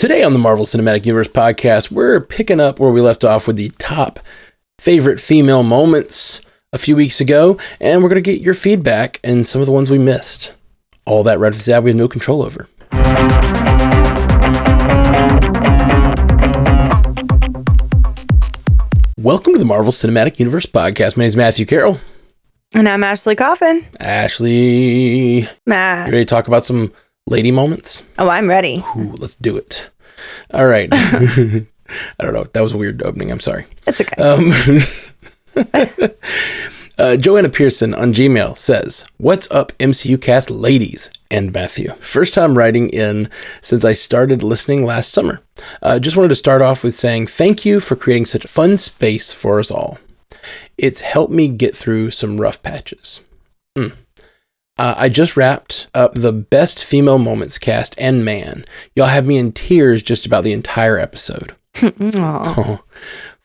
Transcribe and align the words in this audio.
Today 0.00 0.22
on 0.22 0.32
the 0.32 0.38
Marvel 0.38 0.64
Cinematic 0.64 1.04
Universe 1.04 1.28
podcast, 1.28 1.90
we're 1.90 2.22
picking 2.22 2.58
up 2.58 2.80
where 2.80 2.90
we 2.90 3.02
left 3.02 3.22
off 3.22 3.46
with 3.46 3.56
the 3.56 3.68
top 3.76 4.18
favorite 4.78 5.20
female 5.20 5.62
moments 5.62 6.40
a 6.72 6.78
few 6.78 6.96
weeks 6.96 7.20
ago, 7.20 7.58
and 7.82 8.02
we're 8.02 8.08
going 8.08 8.14
to 8.14 8.22
get 8.22 8.40
your 8.40 8.54
feedback 8.54 9.20
and 9.22 9.46
some 9.46 9.60
of 9.60 9.66
the 9.66 9.72
ones 9.74 9.90
we 9.90 9.98
missed. 9.98 10.54
All 11.04 11.22
that 11.24 11.38
right 11.38 11.52
off 11.52 11.58
the 11.58 11.62
we 11.84 11.90
have 11.90 11.98
no 11.98 12.08
control 12.08 12.40
over. 12.40 12.66
Welcome 19.18 19.52
to 19.52 19.58
the 19.58 19.66
Marvel 19.66 19.92
Cinematic 19.92 20.38
Universe 20.38 20.64
podcast. 20.64 21.18
My 21.18 21.24
name 21.24 21.28
is 21.28 21.36
Matthew 21.36 21.66
Carroll. 21.66 22.00
And 22.74 22.88
I'm 22.88 23.04
Ashley 23.04 23.36
Coffin. 23.36 23.84
Ashley, 24.00 25.40
you 25.40 25.48
Matt. 25.66 26.06
ready 26.06 26.20
to 26.20 26.24
talk 26.24 26.48
about 26.48 26.64
some 26.64 26.90
lady 27.30 27.50
moments? 27.50 28.02
Oh, 28.18 28.28
I'm 28.28 28.48
ready. 28.48 28.84
Ooh, 28.96 29.14
let's 29.18 29.36
do 29.36 29.56
it. 29.56 29.90
All 30.52 30.66
right. 30.66 30.88
I 30.92 31.66
don't 32.18 32.34
know. 32.34 32.44
That 32.44 32.60
was 32.60 32.72
a 32.72 32.78
weird 32.78 33.02
opening. 33.02 33.30
I'm 33.30 33.40
sorry. 33.40 33.66
It's 33.86 34.00
okay. 34.00 34.22
Um, 34.22 34.50
uh, 36.98 37.16
Joanna 37.16 37.48
Pearson 37.48 37.94
on 37.94 38.12
Gmail 38.12 38.56
says, 38.58 39.04
What's 39.16 39.50
up, 39.50 39.72
MCU 39.78 40.20
cast 40.20 40.50
ladies 40.50 41.10
and 41.30 41.52
Matthew? 41.52 41.92
First 41.94 42.34
time 42.34 42.56
writing 42.56 42.90
in 42.90 43.28
since 43.60 43.84
I 43.84 43.92
started 43.92 44.42
listening 44.42 44.84
last 44.84 45.12
summer. 45.12 45.40
Uh, 45.82 45.98
just 45.98 46.16
wanted 46.16 46.28
to 46.28 46.36
start 46.36 46.62
off 46.62 46.84
with 46.84 46.94
saying 46.94 47.26
thank 47.26 47.64
you 47.64 47.80
for 47.80 47.96
creating 47.96 48.26
such 48.26 48.44
a 48.44 48.48
fun 48.48 48.76
space 48.76 49.32
for 49.32 49.58
us 49.58 49.70
all. 49.70 49.98
It's 50.78 51.00
helped 51.00 51.32
me 51.32 51.48
get 51.48 51.76
through 51.76 52.12
some 52.12 52.40
rough 52.40 52.62
patches. 52.62 53.20
Mm. 53.76 53.94
Uh, 54.78 54.94
I 54.96 55.08
just 55.08 55.36
wrapped 55.36 55.88
up 55.94 56.14
the 56.14 56.32
best 56.32 56.84
female 56.84 57.18
moments 57.18 57.58
cast 57.58 57.94
and 57.98 58.24
man. 58.24 58.64
Y'all 58.96 59.06
have 59.06 59.26
me 59.26 59.36
in 59.36 59.52
tears 59.52 60.02
just 60.02 60.24
about 60.26 60.44
the 60.44 60.52
entire 60.52 60.98
episode. 60.98 61.54
Oh. 62.16 62.80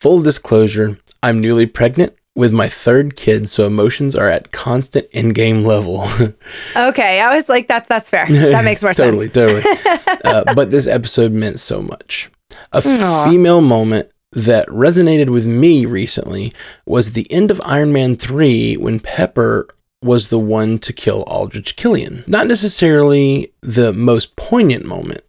Full 0.02 0.22
disclosure, 0.22 1.00
I'm 1.24 1.40
newly 1.42 1.66
pregnant 1.66 2.14
with 2.36 2.52
my 2.52 2.68
third 2.68 3.16
kid, 3.16 3.50
so 3.50 3.66
emotions 3.66 4.16
are 4.16 4.30
at 4.30 4.52
constant 4.52 5.10
Endgame 5.12 5.66
level. 5.66 6.08
Okay, 6.76 7.22
I 7.22 7.34
was 7.34 7.48
like, 7.50 7.68
that's 7.68 7.88
that's 7.88 8.10
fair. 8.10 8.28
That 8.30 8.66
makes 8.66 8.84
more 8.84 8.94
totally, 8.94 9.30
sense. 9.30 9.64
totally. 9.64 10.20
uh, 10.26 10.54
but 10.54 10.70
this 10.70 10.86
episode 10.88 11.32
meant 11.32 11.60
so 11.60 11.82
much. 11.82 12.30
A 12.74 12.82
female 12.82 13.62
moment 13.62 14.12
that 14.34 14.68
resonated 14.68 15.30
with 15.30 15.48
me 15.48 15.86
recently 15.86 16.52
was 16.86 17.14
the 17.14 17.30
end 17.32 17.50
of 17.52 17.62
Iron 17.64 17.94
Man 17.94 18.18
3 18.18 18.76
when 18.78 19.00
Pepper 19.00 19.68
was 20.06 20.30
the 20.30 20.40
one 20.40 20.80
to 20.80 20.94
kill 20.94 21.24
Aldrich 21.24 21.76
Killian. 21.76 22.24
Not 22.28 22.48
necessarily 22.48 23.52
the 23.62 23.92
most 23.92 24.36
poignant 24.36 24.86
moment, 24.86 25.24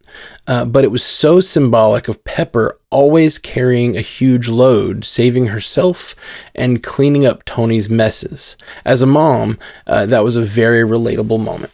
uh, 0.47 0.65
but 0.65 0.83
it 0.83 0.91
was 0.91 1.03
so 1.03 1.39
symbolic 1.39 2.07
of 2.07 2.23
Pepper 2.23 2.79
always 2.89 3.37
carrying 3.37 3.97
a 3.97 4.01
huge 4.01 4.47
load, 4.47 5.03
saving 5.03 5.47
herself 5.47 6.15
and 6.55 6.83
cleaning 6.83 7.25
up 7.25 7.43
Tony's 7.43 7.89
messes. 7.89 8.55
As 8.85 9.01
a 9.01 9.07
mom, 9.07 9.59
uh, 9.85 10.05
that 10.05 10.23
was 10.23 10.35
a 10.35 10.41
very 10.41 10.83
relatable 10.83 11.43
moment. 11.43 11.73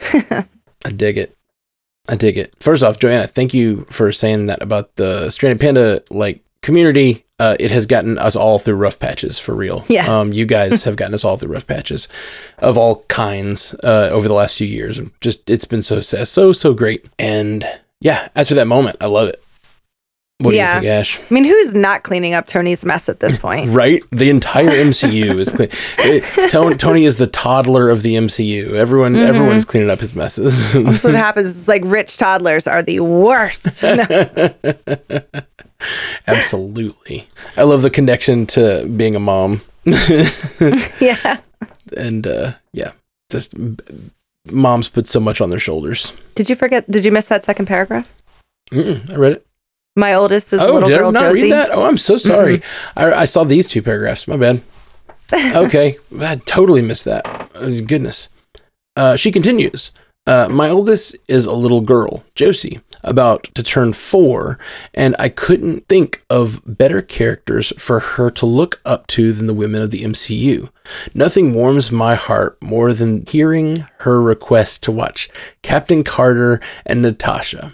I 0.84 0.90
dig 0.90 1.18
it. 1.18 1.36
I 2.08 2.16
dig 2.16 2.38
it. 2.38 2.54
First 2.60 2.82
off, 2.82 2.98
Joanna, 2.98 3.26
thank 3.26 3.52
you 3.52 3.86
for 3.90 4.10
saying 4.10 4.46
that 4.46 4.62
about 4.62 4.96
the 4.96 5.28
Stranded 5.30 5.60
Panda 5.60 6.02
like 6.10 6.42
community. 6.62 7.24
Uh, 7.40 7.54
it 7.60 7.70
has 7.70 7.86
gotten 7.86 8.18
us 8.18 8.34
all 8.34 8.58
through 8.58 8.74
rough 8.74 8.98
patches 8.98 9.38
for 9.38 9.54
real. 9.54 9.84
Yes. 9.88 10.08
Um, 10.08 10.32
you 10.32 10.44
guys 10.58 10.84
have 10.84 10.96
gotten 10.96 11.14
us 11.14 11.24
all 11.24 11.36
through 11.36 11.52
rough 11.52 11.66
patches 11.66 12.08
of 12.58 12.76
all 12.76 13.04
kinds 13.04 13.74
uh, 13.84 14.08
over 14.12 14.26
the 14.26 14.34
last 14.34 14.58
few 14.58 14.66
years. 14.66 14.98
And 14.98 15.12
Just 15.20 15.48
it's 15.48 15.64
been 15.64 15.82
so 15.82 16.00
so 16.00 16.52
so 16.52 16.74
great. 16.74 17.06
And 17.18 17.64
yeah, 18.00 18.28
as 18.34 18.48
for 18.48 18.54
that 18.54 18.66
moment, 18.66 18.96
I 19.00 19.06
love 19.06 19.28
it. 19.28 19.42
What 20.40 20.54
Yeah. 20.54 20.78
do 20.80 20.86
you 20.86 20.92
think, 20.92 21.00
Ash? 21.00 21.18
I 21.18 21.34
mean, 21.34 21.44
who's 21.44 21.74
not 21.74 22.04
cleaning 22.04 22.32
up 22.32 22.46
Tony's 22.46 22.84
mess 22.84 23.08
at 23.08 23.18
this 23.18 23.38
point? 23.46 23.70
Right? 23.70 24.02
The 24.12 24.30
entire 24.30 24.68
MCU 24.68 25.36
is 25.38 25.50
clean. 25.50 25.68
It- 25.98 26.50
Tony, 26.50 26.76
Tony 26.76 27.04
is 27.04 27.18
the 27.18 27.26
toddler 27.26 27.88
of 27.88 28.02
the 28.02 28.14
MCU. 28.14 28.72
Everyone 28.74 29.14
Mm-hmm. 29.14 29.26
everyone's 29.26 29.64
cleaning 29.64 29.90
up 29.90 29.98
his 29.98 30.14
messes. 30.14 30.72
That's 30.72 31.02
what 31.04 31.14
happens. 31.14 31.48
Is 31.48 31.66
like 31.68 31.82
rich 31.84 32.16
toddlers 32.18 32.66
are 32.68 32.82
the 32.82 33.00
worst. 33.00 33.82
Absolutely. 36.26 37.26
I 37.56 37.62
love 37.62 37.82
the 37.82 37.90
connection 37.90 38.46
to 38.48 38.86
being 38.96 39.14
a 39.16 39.20
mom. 39.20 39.60
yeah. 41.00 41.40
And 41.96 42.26
uh, 42.26 42.54
yeah, 42.72 42.92
just 43.30 43.54
moms 44.50 44.88
put 44.88 45.06
so 45.06 45.20
much 45.20 45.40
on 45.40 45.50
their 45.50 45.58
shoulders. 45.58 46.12
Did 46.34 46.50
you 46.50 46.56
forget? 46.56 46.90
Did 46.90 47.04
you 47.04 47.12
miss 47.12 47.28
that 47.28 47.44
second 47.44 47.66
paragraph? 47.66 48.12
Mm-mm, 48.72 49.10
I 49.10 49.16
read 49.16 49.32
it. 49.32 49.46
My 49.96 50.14
oldest 50.14 50.52
is 50.52 50.60
Oh, 50.60 50.74
little 50.74 50.88
did 50.88 50.94
I 50.96 50.98
girl 50.98 51.12
not 51.12 51.20
Josie. 51.22 51.42
read 51.42 51.52
that? 51.52 51.70
Oh, 51.72 51.84
I'm 51.84 51.96
so 51.96 52.16
sorry. 52.16 52.62
I, 52.96 53.12
I 53.12 53.24
saw 53.24 53.42
these 53.44 53.68
two 53.68 53.82
paragraphs. 53.82 54.28
My 54.28 54.36
bad. 54.36 54.62
Okay. 55.54 55.98
I 56.20 56.36
totally 56.36 56.80
missed 56.80 57.04
that. 57.04 57.26
Uh, 57.54 57.80
goodness. 57.86 58.30
Uh, 58.96 59.14
she 59.16 59.30
continues. 59.30 59.92
Uh, 60.28 60.46
my 60.50 60.68
oldest 60.68 61.16
is 61.26 61.46
a 61.46 61.54
little 61.54 61.80
girl, 61.80 62.22
Josie, 62.34 62.80
about 63.02 63.44
to 63.54 63.62
turn 63.62 63.94
four, 63.94 64.58
and 64.92 65.16
I 65.18 65.30
couldn't 65.30 65.88
think 65.88 66.22
of 66.28 66.60
better 66.66 67.00
characters 67.00 67.72
for 67.78 67.98
her 67.98 68.28
to 68.32 68.44
look 68.44 68.78
up 68.84 69.06
to 69.06 69.32
than 69.32 69.46
the 69.46 69.54
women 69.54 69.80
of 69.80 69.90
the 69.90 70.02
MCU. 70.02 70.68
Nothing 71.14 71.54
warms 71.54 71.90
my 71.90 72.14
heart 72.14 72.62
more 72.62 72.92
than 72.92 73.24
hearing 73.24 73.86
her 74.00 74.20
request 74.20 74.82
to 74.82 74.92
watch 74.92 75.30
Captain 75.62 76.04
Carter 76.04 76.60
and 76.84 77.00
Natasha 77.00 77.72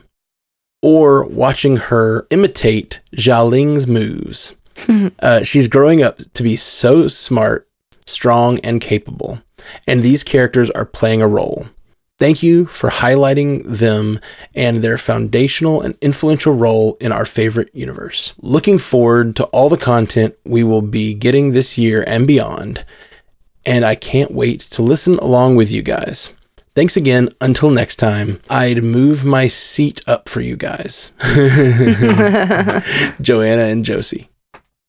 or 0.80 1.24
watching 1.24 1.78
her 1.78 2.24
imitate 2.30 3.00
Xialing's 3.16 3.88
moves. 3.88 4.54
uh, 5.18 5.42
she's 5.42 5.66
growing 5.66 6.04
up 6.04 6.20
to 6.34 6.44
be 6.44 6.54
so 6.54 7.08
smart, 7.08 7.68
strong, 8.06 8.60
and 8.60 8.80
capable, 8.80 9.40
and 9.88 10.02
these 10.02 10.22
characters 10.22 10.70
are 10.70 10.84
playing 10.84 11.20
a 11.20 11.26
role. 11.26 11.66
Thank 12.18 12.44
you 12.44 12.66
for 12.66 12.90
highlighting 12.90 13.64
them 13.64 14.20
and 14.54 14.78
their 14.78 14.96
foundational 14.96 15.80
and 15.80 15.98
influential 16.00 16.54
role 16.54 16.96
in 17.00 17.10
our 17.10 17.26
favorite 17.26 17.70
universe. 17.74 18.34
Looking 18.38 18.78
forward 18.78 19.34
to 19.36 19.44
all 19.46 19.68
the 19.68 19.76
content 19.76 20.36
we 20.44 20.62
will 20.62 20.82
be 20.82 21.14
getting 21.14 21.52
this 21.52 21.76
year 21.76 22.04
and 22.06 22.26
beyond, 22.26 22.84
and 23.66 23.84
I 23.84 23.96
can't 23.96 24.30
wait 24.30 24.60
to 24.60 24.82
listen 24.82 25.16
along 25.16 25.56
with 25.56 25.72
you 25.72 25.82
guys. 25.82 26.34
Thanks 26.76 26.96
again. 26.96 27.28
Until 27.40 27.70
next 27.70 27.96
time, 27.96 28.40
I'd 28.50 28.82
move 28.82 29.24
my 29.24 29.46
seat 29.48 30.00
up 30.08 30.28
for 30.28 30.40
you 30.40 30.56
guys. 30.56 31.12
Joanna 33.20 33.62
and 33.62 33.84
Josie. 33.84 34.28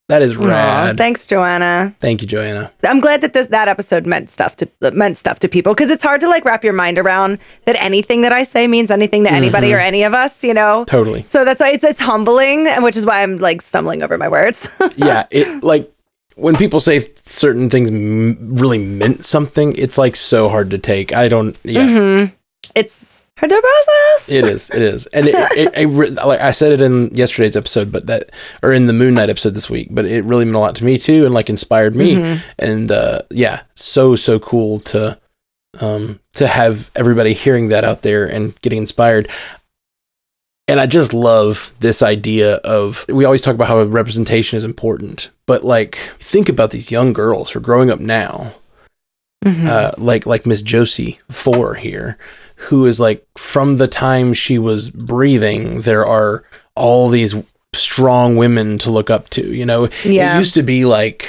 That 0.08 0.22
is 0.22 0.38
rad. 0.38 0.98
thanks, 0.98 1.26
Joanna. 1.26 1.96
Thank 2.00 2.22
you, 2.22 2.28
Joanna. 2.28 2.72
I'm 2.84 3.00
glad 3.00 3.22
that 3.22 3.34
this 3.34 3.48
that 3.48 3.68
episode 3.68 4.06
meant 4.06 4.30
stuff 4.30 4.56
to 4.58 4.70
meant 4.94 5.18
stuff 5.18 5.40
to 5.40 5.50
people 5.50 5.74
because 5.74 5.90
it's 5.90 6.04
hard 6.04 6.22
to 6.22 6.28
like 6.28 6.46
wrap 6.46 6.64
your 6.64 6.74
mind 6.74 7.00
around 7.00 7.40
that 7.66 7.76
anything 7.82 8.22
that 8.22 8.32
I 8.32 8.44
say 8.44 8.68
means 8.68 8.92
anything 8.92 9.24
to 9.24 9.32
anybody 9.32 9.68
mm-hmm. 9.68 9.78
or 9.78 9.80
any 9.80 10.04
of 10.04 10.14
us, 10.14 10.44
you 10.44 10.54
know. 10.54 10.86
Totally. 10.86 11.24
So 11.24 11.44
that's 11.44 11.60
why 11.60 11.72
it's 11.72 11.84
it's 11.84 12.00
humbling, 12.00 12.68
and 12.68 12.84
which 12.84 12.96
is 12.96 13.06
why 13.06 13.24
I'm 13.24 13.38
like 13.38 13.64
stumbling 13.64 14.04
over 14.04 14.16
my 14.20 14.28
words. 14.28 14.70
yeah, 14.96 15.26
it 15.32 15.64
like 15.64 15.92
when 16.36 16.56
people 16.56 16.80
say 16.80 17.00
certain 17.24 17.72
things 17.72 17.90
m- 17.90 18.38
really 18.56 18.78
meant 18.78 19.24
something, 19.24 19.76
it's 19.76 19.98
like 19.98 20.16
so 20.16 20.50
hard 20.50 20.70
to 20.70 20.78
take. 20.78 21.14
I 21.14 21.28
don't. 21.30 21.58
Yeah, 21.64 21.88
mm-hmm. 21.88 22.36
it's 22.76 23.25
hard 23.38 23.50
to 23.50 23.62
process. 23.62 24.32
it 24.32 24.46
is. 24.46 24.70
It 24.70 24.82
is, 24.82 25.06
and 25.08 25.28
it, 25.28 25.36
it, 25.58 25.74
it, 25.76 26.26
like 26.26 26.40
I 26.40 26.52
said 26.52 26.72
it 26.72 26.82
in 26.82 27.10
yesterday's 27.14 27.56
episode, 27.56 27.92
but 27.92 28.08
that 28.08 28.32
or 28.64 28.72
in 28.74 28.86
the 28.86 28.94
Moon 28.94 29.14
Knight 29.16 29.30
episode 29.30 29.56
this 29.56 29.70
week, 29.70 29.90
but 29.92 30.06
it 30.06 30.24
really 30.24 30.46
meant 30.46 30.56
a 30.56 30.60
lot 30.60 30.76
to 30.78 30.86
me 30.86 30.98
too, 30.98 31.26
and 31.26 31.34
like 31.34 31.50
inspired 31.50 31.96
me. 31.96 32.40
And 32.58 32.92
uh, 32.92 33.22
yeah, 33.32 33.62
so 33.76 34.16
so 34.16 34.40
cool 34.40 34.80
to 34.80 35.20
um 35.82 36.20
to 36.36 36.48
have 36.48 36.90
everybody 36.96 37.34
hearing 37.34 37.68
that 37.70 37.84
out 37.84 38.02
there 38.02 38.26
and 38.26 38.60
getting 38.62 38.80
inspired. 38.80 39.28
And 40.68 40.80
I 40.80 40.88
just 40.88 41.14
love 41.14 41.72
this 41.80 42.02
idea 42.02 42.56
of 42.56 43.06
we 43.08 43.24
always 43.26 43.44
talk 43.44 43.54
about 43.54 43.68
how 43.68 43.84
representation 43.84 44.58
is 44.58 44.64
important, 44.64 45.30
but 45.46 45.64
like 45.64 45.96
think 46.20 46.50
about 46.50 46.72
these 46.72 46.90
young 46.90 47.14
girls 47.14 47.52
who 47.52 47.60
are 47.60 47.62
growing 47.62 47.92
up 47.92 48.00
now, 48.00 48.54
Mhm. 49.44 49.68
uh, 49.68 49.92
like 50.00 50.26
like 50.26 50.46
Miss 50.48 50.64
Josie 50.64 51.20
Four 51.30 51.76
here, 51.76 52.18
who 52.56 52.86
is 52.86 53.00
like 53.00 53.26
from 53.38 53.78
the 53.78 53.88
time 53.88 54.34
she 54.34 54.58
was 54.60 54.90
breathing, 54.90 55.82
there 55.82 56.06
are 56.06 56.44
all 56.76 57.10
these 57.10 57.36
strong 57.74 58.36
women 58.38 58.78
to 58.80 58.90
look 58.92 59.10
up 59.10 59.30
to. 59.32 59.42
You 59.54 59.66
know, 59.66 59.90
Yeah. 60.04 60.36
it 60.36 60.40
used 60.40 60.56
to 60.56 60.64
be 60.64 60.86
like, 60.86 61.26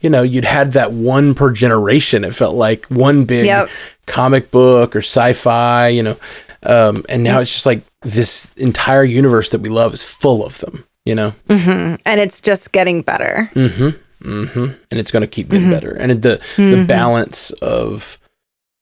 you 0.00 0.08
know, 0.10 0.22
you'd 0.22 0.44
had 0.44 0.72
that 0.72 0.92
one 0.92 1.34
per 1.34 1.50
generation. 1.52 2.24
It 2.24 2.34
felt 2.34 2.54
like 2.54 2.86
one 2.86 3.24
big 3.24 3.46
Yep. 3.46 3.68
comic 4.06 4.50
book 4.50 4.94
or 4.96 5.00
sci-fi. 5.00 5.88
You 5.88 6.02
know, 6.02 6.16
um, 6.62 7.04
and 7.08 7.22
now 7.24 7.40
it's 7.40 7.52
just 7.52 7.66
like 7.66 7.82
this 8.02 8.50
entire 8.56 9.04
universe 9.04 9.50
that 9.50 9.60
we 9.60 9.68
love 9.68 9.92
is 9.92 10.02
full 10.04 10.44
of 10.46 10.58
them. 10.60 10.84
You 11.06 11.14
know. 11.14 11.32
Mhm. 11.48 11.98
and 12.06 12.20
it's 12.20 12.40
just 12.40 12.72
getting 12.72 13.02
better. 13.02 13.50
Mm-hmm. 13.54 13.88
Mm-hmm. 14.22 14.64
And 14.90 15.00
it's 15.00 15.10
going 15.10 15.22
to 15.22 15.26
keep 15.26 15.48
getting 15.48 15.70
better. 15.70 15.90
And 15.90 16.22
the 16.22 16.40
the 16.56 16.84
balance 16.86 17.50
of 17.62 18.18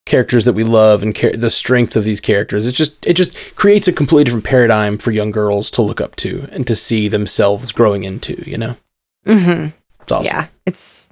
characters 0.08 0.44
that 0.46 0.54
we 0.54 0.64
love 0.64 1.02
and 1.02 1.14
char- 1.14 1.30
the 1.32 1.50
strength 1.50 1.94
of 1.96 2.02
these 2.04 2.20
characters. 2.20 2.66
It 2.66 2.72
just 2.72 3.06
it 3.06 3.12
just 3.14 3.36
creates 3.54 3.86
a 3.88 3.92
completely 3.92 4.24
different 4.24 4.44
paradigm 4.44 4.98
for 4.98 5.12
young 5.12 5.30
girls 5.30 5.70
to 5.72 5.82
look 5.82 6.00
up 6.00 6.16
to 6.16 6.48
and 6.50 6.66
to 6.66 6.74
see 6.74 7.06
themselves 7.08 7.70
growing 7.72 8.04
into. 8.04 8.42
You 8.44 8.58
know, 8.58 8.76
Mm-hmm. 9.26 9.66
it's 10.02 10.12
awesome. 10.12 10.24
Yeah, 10.24 10.46
it's 10.66 11.10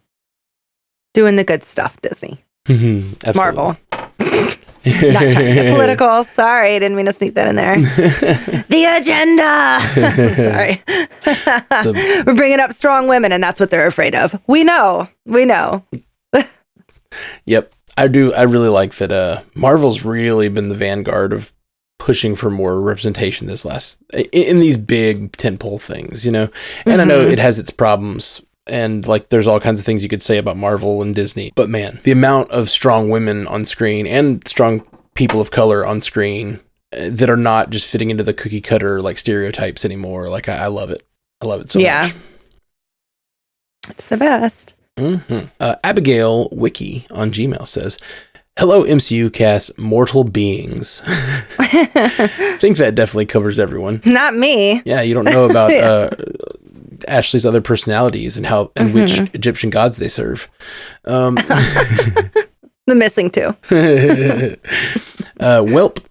doing 1.15 1.37
the 1.37 1.45
good 1.45 1.63
stuff, 1.65 2.01
Disney. 2.01 2.39
Mhm, 2.67 3.37
Marvel. 3.37 3.77
Not 4.89 5.21
trying 5.21 5.35
to 5.47 5.55
get 5.55 5.75
political. 5.75 6.23
Sorry, 6.25 6.77
I 6.77 6.79
didn't 6.79 6.97
mean 6.97 7.07
to 7.07 7.13
sneak 7.13 7.35
that 7.35 7.49
in 7.49 7.57
there. 7.57 7.77
the 8.69 8.85
agenda. 8.97 9.81
Sorry. 10.37 10.81
The- 11.27 12.25
We're 12.27 12.35
bringing 12.35 12.61
up 12.61 12.73
strong 12.73 13.09
women, 13.09 13.33
and 13.33 13.43
that's 13.43 13.59
what 13.61 13.71
they're 13.71 13.87
afraid 13.89 14.15
of. 14.15 14.41
We 14.47 14.63
know. 14.65 15.09
We 15.27 15.45
know. 15.45 15.83
Yep. 17.47 17.73
I 17.97 18.09
do 18.09 18.33
I 18.35 18.43
really 18.43 18.69
like 18.69 18.95
that 18.97 19.13
uh 19.13 19.43
Marvel's 19.55 20.05
really 20.05 20.49
been 20.49 20.69
the 20.69 20.75
vanguard 20.75 21.33
of 21.33 21.53
pushing 21.99 22.35
for 22.37 22.51
more 22.51 22.81
representation 22.81 23.47
this 23.47 23.65
last 23.65 24.03
in, 24.13 24.25
in 24.33 24.61
these 24.61 24.77
big 24.77 25.33
tentpole 25.39 25.81
things, 25.81 26.25
you 26.27 26.31
know. 26.33 26.49
And 26.85 27.01
I 27.01 27.05
know 27.05 27.25
Mhm. 27.27 27.33
it 27.33 27.39
has 27.39 27.59
its 27.59 27.71
problems 27.71 28.43
and 28.67 29.07
like 29.07 29.31
there's 29.31 29.47
all 29.47 29.61
kinds 29.61 29.81
of 29.81 29.87
things 29.87 30.03
you 30.03 30.09
could 30.09 30.23
say 30.23 30.39
about 30.39 30.57
Marvel 30.57 31.01
and 31.03 31.15
Disney. 31.15 31.53
But 31.55 31.71
man, 31.71 32.01
the 32.03 32.13
amount 32.13 32.51
of 32.51 32.69
strong 32.69 33.09
women 33.11 33.47
on 33.47 33.65
screen 33.65 34.07
and 34.07 34.47
strong 34.47 34.83
people 35.15 35.41
of 35.41 35.51
color 35.51 35.87
on 35.87 36.01
screen 36.03 36.61
uh, 36.93 37.09
that 37.11 37.31
are 37.31 37.37
not 37.37 37.71
just 37.71 37.91
fitting 37.91 38.11
into 38.11 38.23
the 38.25 38.35
cookie 38.35 38.61
cutter 38.61 39.01
like 39.01 39.17
stereotypes 39.19 39.85
anymore. 39.85 40.29
Like 40.29 40.49
I, 40.49 40.65
I 40.65 40.67
love 40.67 40.91
it. 40.91 41.07
I 41.41 41.47
love 41.47 41.61
it 41.63 41.71
so 41.71 41.79
much. 41.79 41.85
Yeah. 41.85 42.03
much. 42.03 42.15
It's 43.91 44.07
the 44.09 44.17
best. 44.17 44.75
Hmm 44.99 45.17
Uh, 45.61 45.75
Abigail 45.85 46.49
Wiki 46.53 47.07
on 47.11 47.31
Gmail 47.31 47.67
says, 47.67 47.99
"Hello, 48.59 48.83
MCU 48.85 49.31
cast, 49.33 49.77
mortal 49.79 50.25
beings." 50.25 51.03
I 51.59 51.67
think 52.61 52.79
that 52.79 52.95
definitely 52.95 53.27
covers 53.27 53.59
everyone. 53.59 54.01
Not 54.05 54.35
me. 54.35 54.83
Yeah, 54.85 55.03
you 55.03 55.15
don't 55.15 55.25
know 55.25 55.45
about 55.49 55.71
Yeah. 55.75 55.81
uh, 55.85 56.11
Ashley's 57.09 57.45
other 57.45 57.61
personalities 57.61 58.37
and 58.39 58.47
how 58.47 58.73
and 58.75 58.95
which 58.95 59.19
Egyptian 59.35 59.69
gods 59.71 59.99
they 59.99 60.09
serve. 60.09 60.49
Um, 61.05 61.37
The 62.89 62.95
missing 62.95 63.31
two. 63.31 63.49
uh, 65.41 65.63
Welp, 65.63 66.05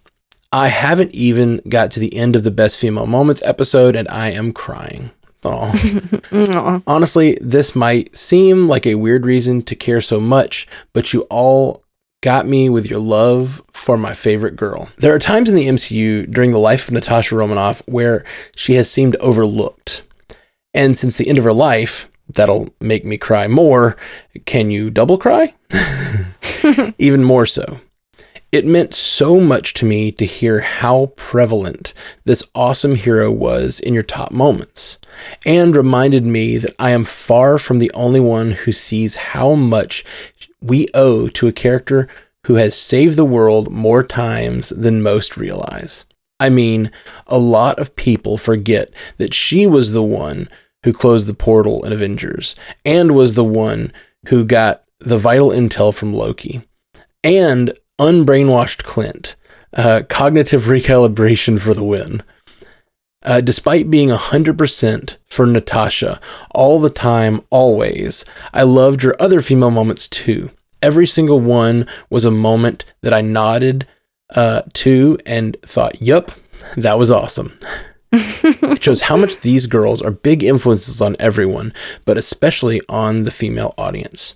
I 0.51 0.67
haven't 0.67 1.11
even 1.15 1.61
got 1.69 1.89
to 1.91 2.01
the 2.01 2.13
end 2.15 2.35
of 2.35 2.43
the 2.43 2.51
best 2.51 2.77
female 2.77 3.07
moments 3.07 3.41
episode, 3.45 3.95
and 3.95 4.07
I 4.09 4.31
am 4.31 4.51
crying. 4.51 5.11
Oh. 5.45 6.81
Honestly, 6.87 7.37
this 7.39 7.75
might 7.75 8.15
seem 8.15 8.67
like 8.67 8.85
a 8.85 8.95
weird 8.95 9.25
reason 9.25 9.61
to 9.63 9.75
care 9.75 10.01
so 10.01 10.19
much, 10.19 10.67
but 10.93 11.13
you 11.13 11.21
all 11.29 11.83
got 12.21 12.47
me 12.47 12.69
with 12.69 12.89
your 12.89 12.99
love 12.99 13.61
for 13.71 13.97
my 13.97 14.13
favorite 14.13 14.55
girl. 14.55 14.89
There 14.97 15.13
are 15.13 15.19
times 15.19 15.49
in 15.49 15.55
the 15.55 15.67
MCU 15.67 16.29
during 16.31 16.51
the 16.51 16.57
life 16.57 16.87
of 16.87 16.93
Natasha 16.93 17.35
Romanoff 17.35 17.81
where 17.85 18.25
she 18.55 18.73
has 18.73 18.89
seemed 18.89 19.15
overlooked. 19.17 20.01
And 20.73 20.97
since 20.97 21.17
the 21.17 21.29
end 21.29 21.37
of 21.37 21.43
her 21.43 21.53
life, 21.53 22.09
that'll 22.27 22.73
make 22.81 23.05
me 23.05 23.17
cry 23.17 23.47
more. 23.47 23.95
Can 24.45 24.71
you 24.71 24.89
double 24.89 25.17
cry? 25.17 25.53
Even 26.97 27.23
more 27.23 27.45
so. 27.45 27.79
It 28.55 28.65
meant 28.65 28.93
so 28.93 29.41
much 29.41 29.73
to 29.73 29.85
me 29.85 30.13
to 30.13 30.25
hear 30.25 30.61
how 30.61 31.07
prevalent 31.17 31.93
this 32.23 32.49
awesome 32.55 32.95
hero 32.95 33.29
was 33.29 33.81
in 33.81 33.93
your 33.93 34.01
top 34.01 34.31
moments, 34.31 34.97
and 35.45 35.75
reminded 35.75 36.25
me 36.25 36.57
that 36.59 36.73
I 36.79 36.91
am 36.91 37.03
far 37.03 37.57
from 37.57 37.79
the 37.79 37.91
only 37.93 38.21
one 38.21 38.51
who 38.51 38.71
sees 38.71 39.15
how 39.15 39.55
much 39.55 40.05
we 40.61 40.87
owe 40.93 41.27
to 41.27 41.47
a 41.47 41.51
character 41.51 42.07
who 42.45 42.55
has 42.55 42.77
saved 42.77 43.17
the 43.17 43.25
world 43.25 43.73
more 43.73 44.03
times 44.03 44.69
than 44.69 45.03
most 45.03 45.35
realize. 45.35 46.05
I 46.39 46.49
mean, 46.49 46.91
a 47.27 47.37
lot 47.37 47.77
of 47.77 47.97
people 47.97 48.37
forget 48.37 48.93
that 49.17 49.33
she 49.33 49.67
was 49.67 49.91
the 49.91 50.01
one 50.01 50.47
who 50.85 50.93
closed 50.93 51.27
the 51.27 51.33
portal 51.33 51.83
in 51.83 51.91
Avengers 51.91 52.55
and 52.85 53.11
was 53.11 53.33
the 53.33 53.43
one 53.43 53.91
who 54.29 54.45
got 54.45 54.85
the 55.01 55.17
vital 55.17 55.49
intel 55.49 55.93
from 55.93 56.13
Loki 56.13 56.61
and 57.21 57.73
unbrainwashed 57.99 58.83
Clint. 58.83 59.35
Uh, 59.73 60.03
cognitive 60.07 60.63
recalibration 60.63 61.59
for 61.59 61.73
the 61.73 61.83
win. 61.83 62.23
Uh, 63.23 63.41
despite 63.41 63.89
being 63.89 64.09
100% 64.09 65.17
for 65.25 65.45
Natasha 65.45 66.21
all 66.51 66.79
the 66.79 66.89
time, 66.89 67.41
always, 67.49 68.23
I 68.53 68.63
loved 68.63 69.03
your 69.03 69.15
other 69.19 69.41
female 69.41 69.71
moments 69.71 70.07
too. 70.07 70.51
Every 70.81 71.07
single 71.07 71.41
one 71.41 71.87
was 72.09 72.23
a 72.23 72.31
moment 72.31 72.85
that 73.01 73.13
I 73.13 73.21
nodded 73.21 73.87
uh, 74.33 74.61
to 74.73 75.17
and 75.25 75.57
thought, 75.63 76.01
yup, 76.01 76.31
that 76.77 76.97
was 76.97 77.11
awesome. 77.11 77.59
it 78.11 78.83
shows 78.83 79.01
how 79.01 79.17
much 79.17 79.37
these 79.41 79.67
girls 79.67 80.01
are 80.01 80.11
big 80.11 80.43
influences 80.43 81.01
on 81.01 81.15
everyone, 81.19 81.73
but 82.05 82.17
especially 82.17 82.81
on 82.87 83.23
the 83.23 83.31
female 83.31 83.73
audience. 83.77 84.35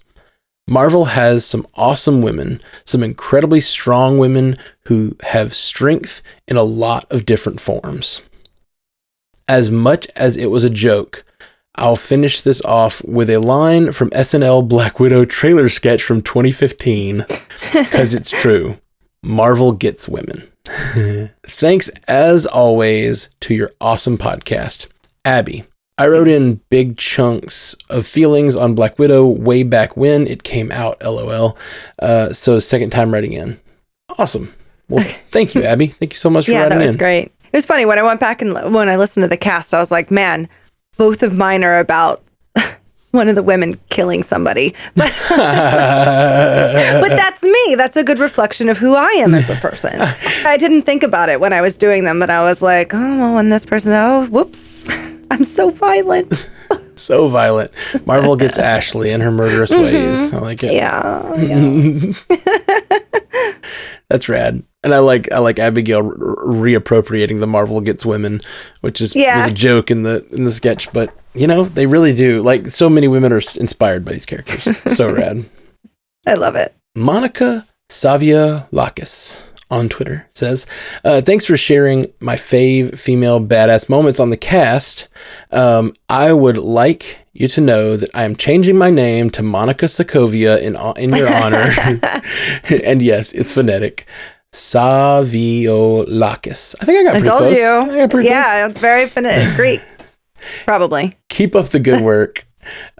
Marvel 0.69 1.05
has 1.05 1.43
some 1.45 1.65
awesome 1.73 2.21
women, 2.21 2.61
some 2.85 3.01
incredibly 3.01 3.59
strong 3.59 4.19
women 4.19 4.55
who 4.85 5.15
have 5.23 5.51
strength 5.55 6.21
in 6.47 6.57
a 6.57 6.63
lot 6.63 7.05
of 7.09 7.25
different 7.25 7.59
forms. 7.59 8.21
As 9.47 9.71
much 9.71 10.05
as 10.15 10.37
it 10.37 10.51
was 10.51 10.63
a 10.63 10.69
joke, 10.69 11.23
I'll 11.73 11.95
finish 11.95 12.41
this 12.41 12.61
off 12.61 13.03
with 13.03 13.31
a 13.31 13.39
line 13.39 13.93
from 13.93 14.11
SNL 14.11 14.67
Black 14.67 14.99
Widow 14.99 15.25
trailer 15.25 15.69
sketch 15.69 16.03
from 16.03 16.21
2015 16.21 17.25
because 17.73 18.13
it's 18.13 18.29
true. 18.29 18.77
Marvel 19.23 19.71
gets 19.71 20.07
women. 20.07 20.51
Thanks 21.47 21.89
as 22.07 22.45
always 22.45 23.29
to 23.39 23.55
your 23.55 23.71
awesome 23.81 24.19
podcast. 24.19 24.87
Abby, 25.25 25.63
I 25.99 26.07
wrote 26.07 26.29
in 26.29 26.61
big 26.69 26.95
chunks 26.97 27.75
of 27.89 28.07
feelings 28.07 28.55
on 28.55 28.73
Black 28.73 28.97
Widow 28.97 29.27
way 29.27 29.63
back 29.63 29.97
when 29.97 30.27
it 30.27 30.43
came 30.43 30.71
out, 30.71 31.03
lol. 31.03 31.57
Uh, 32.01 32.31
so, 32.31 32.57
second 32.57 32.91
time 32.91 33.11
writing 33.13 33.33
in. 33.33 33.59
Awesome. 34.17 34.53
Well, 34.87 35.03
thank 35.31 35.53
you, 35.55 35.63
Abby. 35.63 35.87
Thank 35.99 36.13
you 36.13 36.17
so 36.17 36.29
much 36.29 36.45
for 36.45 36.51
Yeah, 36.51 36.63
that 36.63 36.71
writing 36.71 36.87
was 36.87 36.95
in. 36.95 36.99
great. 36.99 37.25
It 37.25 37.57
was 37.57 37.65
funny 37.65 37.85
when 37.85 37.99
I 37.99 38.03
went 38.03 38.21
back 38.21 38.41
and 38.41 38.53
when 38.73 38.87
I 38.87 38.95
listened 38.95 39.25
to 39.25 39.27
the 39.27 39.35
cast, 39.37 39.73
I 39.73 39.79
was 39.79 39.91
like, 39.91 40.09
man, 40.09 40.47
both 40.97 41.21
of 41.21 41.35
mine 41.35 41.63
are 41.65 41.79
about 41.79 42.23
one 43.11 43.27
of 43.27 43.35
the 43.35 43.43
women 43.43 43.77
killing 43.89 44.23
somebody. 44.23 44.73
But, 44.95 45.13
but 47.01 47.09
that's 47.09 47.43
me. 47.43 47.75
That's 47.75 47.97
a 47.97 48.03
good 48.03 48.19
reflection 48.19 48.69
of 48.69 48.77
who 48.77 48.95
I 48.95 49.09
am 49.19 49.33
as 49.35 49.49
a 49.49 49.55
person. 49.55 49.99
I 50.45 50.57
didn't 50.57 50.83
think 50.83 51.03
about 51.03 51.29
it 51.29 51.39
when 51.39 51.51
I 51.53 51.61
was 51.61 51.77
doing 51.77 52.03
them, 52.03 52.19
but 52.19 52.29
I 52.29 52.41
was 52.43 52.61
like, 52.61 52.93
oh, 52.93 53.17
well, 53.17 53.35
when 53.35 53.49
this 53.49 53.65
person, 53.65 53.91
oh, 53.93 54.25
whoops, 54.27 54.87
I'm 55.31 55.43
so 55.43 55.69
violent. 55.69 56.49
so 56.95 57.27
violent. 57.27 57.71
Marvel 58.05 58.35
gets 58.35 58.57
Ashley 58.75 59.11
in 59.11 59.21
her 59.21 59.31
murderous 59.31 59.71
ways. 59.71 60.33
I 60.33 60.39
like 60.39 60.63
it. 60.63 60.71
Mm-hmm. 60.71 62.11
Yeah. 62.31 62.37
yeah. 62.37 63.49
That's 64.09 64.27
rad. 64.27 64.63
And 64.83 64.93
I 64.93 64.99
like 64.99 65.31
I 65.31 65.39
like 65.39 65.59
Abigail 65.59 66.01
reappropriating 66.03 67.39
the 67.39 67.47
Marvel 67.47 67.81
gets 67.81 68.05
women, 68.05 68.41
which 68.81 69.01
is 69.01 69.15
Yeah. 69.15 69.37
was 69.43 69.51
a 69.51 69.53
joke 69.53 69.91
in 69.91 70.03
the 70.03 70.25
in 70.31 70.45
the 70.45 70.51
sketch, 70.51 70.91
but 70.93 71.13
you 71.35 71.47
know 71.47 71.63
they 71.65 71.85
really 71.85 72.13
do. 72.13 72.41
Like 72.41 72.65
so 72.67 72.89
many 72.89 73.07
women 73.07 73.31
are 73.31 73.41
inspired 73.57 74.03
by 74.05 74.13
these 74.13 74.25
characters. 74.25 74.77
So 74.95 75.13
rad. 75.13 75.45
I 76.25 76.33
love 76.35 76.55
it. 76.55 76.73
Monica 76.95 77.67
Savia 77.89 78.67
Lakis 78.71 79.43
on 79.71 79.89
Twitter 79.89 80.27
says, 80.31 80.65
uh, 81.03 81.21
"Thanks 81.21 81.45
for 81.45 81.57
sharing 81.57 82.07
my 82.19 82.35
fave 82.35 82.97
female 82.97 83.39
badass 83.39 83.89
moments 83.89 84.19
on 84.19 84.29
the 84.29 84.37
cast. 84.37 85.07
Um, 85.51 85.93
I 86.09 86.33
would 86.33 86.57
like 86.57 87.19
you 87.33 87.47
to 87.49 87.61
know 87.61 87.95
that 87.95 88.09
I 88.13 88.23
am 88.23 88.35
changing 88.35 88.77
my 88.77 88.89
name 88.89 89.29
to 89.31 89.43
Monica 89.43 89.85
Sokovia 89.85 90.59
in 90.59 90.75
in 91.01 91.15
your 91.15 91.33
honor. 91.33 91.71
and 92.83 93.01
yes, 93.01 93.33
it's 93.33 93.53
phonetic." 93.53 94.05
Saviolakis. 94.51 96.75
I 96.81 96.85
think 96.85 96.99
I 96.99 97.03
got 97.03 97.15
I 97.15 97.19
pretty 97.19 97.29
told 97.29 97.41
close. 97.43 97.57
you. 97.57 97.67
I 97.67 97.85
got 97.85 98.09
pretty 98.09 98.27
close. 98.29 98.37
Yeah, 98.37 98.67
it's 98.67 98.79
very 98.79 99.07
phonetic 99.07 99.55
Greek. 99.59 99.81
Probably. 100.65 101.13
Keep 101.29 101.55
up 101.55 101.69
the 101.69 101.79
good 101.79 102.01
work. 102.01 102.45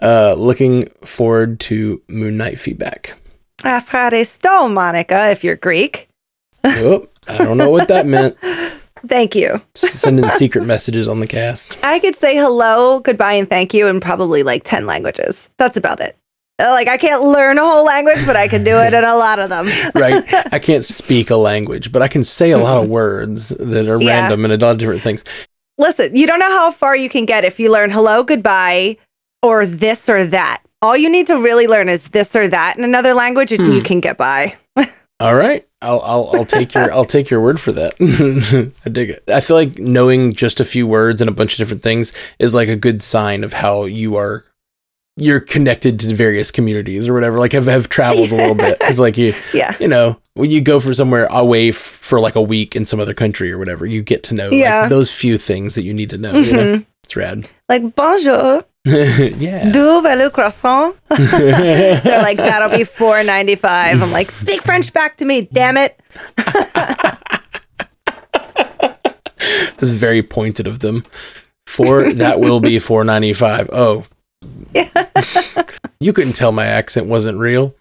Uh, 0.00 0.34
looking 0.36 0.88
forward 1.04 1.60
to 1.60 2.02
Moon 2.08 2.36
Knight 2.36 2.58
feedback. 2.58 3.14
Afcharisto, 3.62 4.72
Monica, 4.72 5.30
if 5.30 5.44
you're 5.44 5.56
Greek. 5.56 6.08
Oh, 6.64 7.08
I 7.28 7.38
don't 7.38 7.56
know 7.58 7.70
what 7.70 7.88
that 7.88 8.06
meant. 8.06 8.36
Thank 9.06 9.34
you. 9.34 9.62
Sending 9.74 10.28
secret 10.28 10.64
messages 10.66 11.08
on 11.08 11.20
the 11.20 11.26
cast. 11.26 11.78
I 11.82 11.98
could 12.00 12.14
say 12.14 12.36
hello, 12.36 13.00
goodbye, 13.00 13.32
and 13.34 13.48
thank 13.48 13.72
you 13.72 13.86
in 13.86 13.98
probably 13.98 14.42
like 14.42 14.62
10 14.62 14.84
languages. 14.84 15.48
That's 15.56 15.78
about 15.78 16.00
it. 16.00 16.16
Like, 16.58 16.86
I 16.88 16.98
can't 16.98 17.22
learn 17.24 17.56
a 17.56 17.62
whole 17.62 17.86
language, 17.86 18.26
but 18.26 18.36
I 18.36 18.46
can 18.46 18.62
do 18.62 18.76
it 18.76 18.92
in 18.92 19.02
a 19.02 19.14
lot 19.14 19.38
of 19.38 19.48
them. 19.48 19.64
right? 19.94 20.22
I 20.52 20.58
can't 20.58 20.84
speak 20.84 21.30
a 21.30 21.36
language, 21.36 21.90
but 21.92 22.02
I 22.02 22.08
can 22.08 22.22
say 22.22 22.50
a 22.50 22.58
lot 22.58 22.76
of 22.76 22.90
words 22.90 23.48
that 23.48 23.88
are 23.88 23.98
Yeah. 23.98 24.20
random 24.20 24.44
and 24.44 24.52
a 24.52 24.58
lot 24.66 24.72
of 24.72 24.78
different 24.78 25.00
things. 25.00 25.24
Listen, 25.78 26.14
you 26.14 26.26
don't 26.26 26.38
know 26.38 26.50
how 26.50 26.70
far 26.70 26.94
you 26.94 27.08
can 27.08 27.24
get 27.24 27.44
if 27.46 27.58
you 27.58 27.72
learn 27.72 27.88
hello, 27.90 28.22
goodbye, 28.22 28.98
or 29.42 29.64
this 29.64 30.10
or 30.10 30.26
that. 30.26 30.62
All 30.82 30.94
you 30.94 31.08
need 31.08 31.26
to 31.28 31.36
really 31.40 31.66
learn 31.66 31.88
is 31.88 32.10
this 32.10 32.36
or 32.36 32.46
that 32.48 32.76
in 32.76 32.84
another 32.84 33.14
language, 33.14 33.50
and 33.52 33.62
Hmm. 33.66 33.72
you 33.72 33.82
can 33.82 34.00
get 34.00 34.18
by. 34.18 34.56
All 35.20 35.34
right. 35.34 35.66
I'll 35.82 36.00
I'll 36.00 36.30
I'll 36.34 36.44
take 36.44 36.74
your 36.74 36.92
I'll 36.92 37.04
take 37.04 37.30
your 37.30 37.40
word 37.40 37.60
for 37.60 37.72
that. 37.72 37.94
I 38.84 38.88
dig 38.88 39.10
it. 39.10 39.24
I 39.28 39.40
feel 39.40 39.56
like 39.56 39.78
knowing 39.78 40.32
just 40.32 40.60
a 40.60 40.64
few 40.64 40.86
words 40.86 41.20
and 41.22 41.30
a 41.30 41.32
bunch 41.32 41.54
of 41.54 41.58
different 41.58 41.82
things 41.82 42.12
is 42.38 42.52
like 42.54 42.68
a 42.68 42.76
good 42.76 43.00
sign 43.00 43.44
of 43.44 43.54
how 43.54 43.84
you 43.84 44.16
are 44.16 44.44
you're 45.16 45.40
connected 45.40 46.00
to 46.00 46.14
various 46.14 46.50
communities 46.50 47.08
or 47.08 47.14
whatever. 47.14 47.38
Like 47.38 47.52
have 47.52 47.66
have 47.66 47.88
traveled 47.88 48.30
a 48.30 48.36
little 48.36 48.54
bit. 48.54 48.76
It's 48.82 48.98
like 48.98 49.16
you 49.16 49.32
Yeah. 49.54 49.74
you 49.80 49.88
know 49.88 50.18
when 50.34 50.50
you 50.50 50.60
go 50.60 50.80
for 50.80 50.92
somewhere 50.94 51.26
away 51.30 51.70
f- 51.70 51.76
for 51.76 52.20
like 52.20 52.36
a 52.36 52.42
week 52.42 52.76
in 52.76 52.84
some 52.84 53.00
other 53.00 53.14
country 53.14 53.50
or 53.52 53.58
whatever, 53.58 53.86
you 53.86 54.02
get 54.02 54.22
to 54.24 54.34
know 54.34 54.50
Yeah. 54.50 54.82
like, 54.82 54.90
those 54.90 55.12
few 55.12 55.38
things 55.38 55.74
that 55.76 55.82
you 55.82 55.94
need 55.94 56.10
to 56.10 56.18
know. 56.18 56.32
You 56.38 56.52
know, 56.52 56.62
mm-hmm. 56.74 56.82
it's 57.02 57.16
rad. 57.16 57.48
Like 57.68 57.94
bonjour, 57.94 58.64
yeah. 58.84 59.70
do 59.70 60.00
le 60.00 60.30
croissant. 60.30 60.96
They're 61.10 62.22
like 62.22 62.38
that'll 62.38 62.76
be 62.76 62.84
four 62.84 63.22
ninety 63.22 63.54
five. 63.54 64.02
I'm 64.02 64.10
like 64.10 64.30
speak 64.30 64.62
French 64.62 64.92
back 64.94 65.18
to 65.18 65.26
me, 65.26 65.42
damn 65.42 65.76
it. 65.76 66.00
That's 69.76 69.90
very 69.90 70.22
pointed 70.22 70.66
of 70.66 70.78
them. 70.78 71.04
For 71.66 72.10
that 72.14 72.40
will 72.40 72.60
be 72.60 72.78
four 72.78 73.04
ninety 73.04 73.34
five. 73.34 73.68
Oh, 73.70 74.04
you 76.00 76.12
couldn't 76.14 76.32
tell 76.32 76.52
my 76.52 76.64
accent 76.64 77.06
wasn't 77.06 77.38
real. 77.38 77.74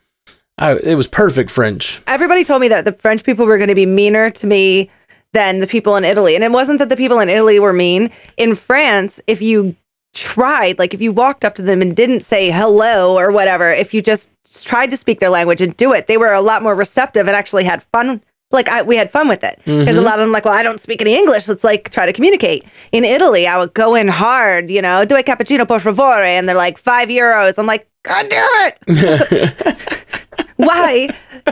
I, 0.58 0.74
it 0.75 0.96
was 0.96 1.08
perfect 1.08 1.50
French. 1.50 2.01
Everybody 2.08 2.44
told 2.44 2.60
me 2.60 2.68
that 2.68 2.84
the 2.84 2.91
French 2.91 3.24
people 3.24 3.46
were 3.46 3.58
going 3.58 3.70
to 3.70 3.75
be 3.75 3.86
meaner 3.86 4.29
to 4.32 4.48
me 4.48 4.89
than 5.32 5.60
the 5.60 5.68
people 5.68 5.96
in 5.96 6.03
Italy, 6.03 6.36
and 6.36 6.44
it 6.44 6.51
wasn't 6.51 6.79
that 6.79 6.89
the 6.89 6.98
people 6.98 7.22
in 7.22 7.29
Italy 7.29 7.60
were 7.60 7.72
mean. 7.72 8.12
In 8.36 8.56
France, 8.56 9.22
if 9.25 9.41
you 9.41 9.77
tried, 10.13 10.80
like 10.80 10.94
if 10.94 11.01
you 11.01 11.12
walked 11.12 11.46
up 11.46 11.56
to 11.56 11.62
them 11.62 11.82
and 11.82 11.96
didn't 11.96 12.22
say 12.22 12.51
hello 12.51 13.18
or 13.18 13.32
whatever, 13.32 13.72
if 13.72 13.94
you 13.94 14.01
just 14.01 14.34
tried 14.63 14.89
to 14.92 14.98
speak 14.98 15.20
their 15.20 15.30
language 15.30 15.62
and 15.62 15.75
do 15.78 15.94
it, 15.94 16.08
they 16.08 16.18
were 16.18 16.34
a 16.34 16.42
lot 16.42 16.63
more 16.63 16.75
receptive 16.75 17.28
and 17.28 17.36
actually 17.36 17.63
had 17.63 17.84
fun. 17.84 18.22
Like 18.51 18.68
I, 18.68 18.82
we 18.82 18.96
had 18.96 19.12
fun 19.12 19.28
with 19.28 19.44
it 19.44 19.58
because 19.60 19.96
a 19.96 20.00
mm-hmm. 20.00 20.06
lot 20.06 20.16
of 20.16 20.22
them 20.22 20.32
like, 20.32 20.46
well, 20.46 20.56
I 20.56 20.63
don't 20.63 20.82
speak 20.82 21.01
any 21.01 21.16
English. 21.16 21.48
Let's 21.48 21.63
like 21.63 21.92
try 21.92 22.08
to 22.08 22.13
communicate. 22.13 22.66
In 22.92 23.04
Italy, 23.04 23.46
I 23.46 23.60
would 23.60 23.75
go 23.75 23.94
in 23.94 24.08
hard, 24.08 24.72
you 24.72 24.82
know, 24.82 25.06
do 25.06 25.16
a 25.16 25.22
cappuccino 25.22 25.68
por 25.68 25.80
favore, 25.80 26.24
and 26.24 26.50
they're 26.50 26.56
like 26.56 26.80
five 26.80 27.10
euros. 27.10 27.60
I'm 27.60 27.68
like, 27.68 27.88
God 28.04 28.25
damn 28.30 28.74
it! 28.88 30.25
Why? 30.56 31.10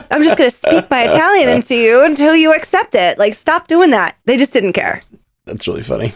I'm 0.10 0.24
just 0.24 0.38
gonna 0.38 0.50
speak 0.50 0.90
my 0.90 1.04
Italian 1.04 1.50
into 1.50 1.76
you 1.76 2.04
until 2.04 2.36
you 2.36 2.54
accept 2.54 2.96
it. 2.96 3.20
Like, 3.20 3.36
stop 3.36 3.68
doing 3.68 3.92
that. 3.92 4.18
They 4.26 4.38
just 4.38 4.54
didn't 4.54 4.74
care. 4.74 5.02
That's 5.46 5.68
really 5.68 5.84
funny. 5.84 6.14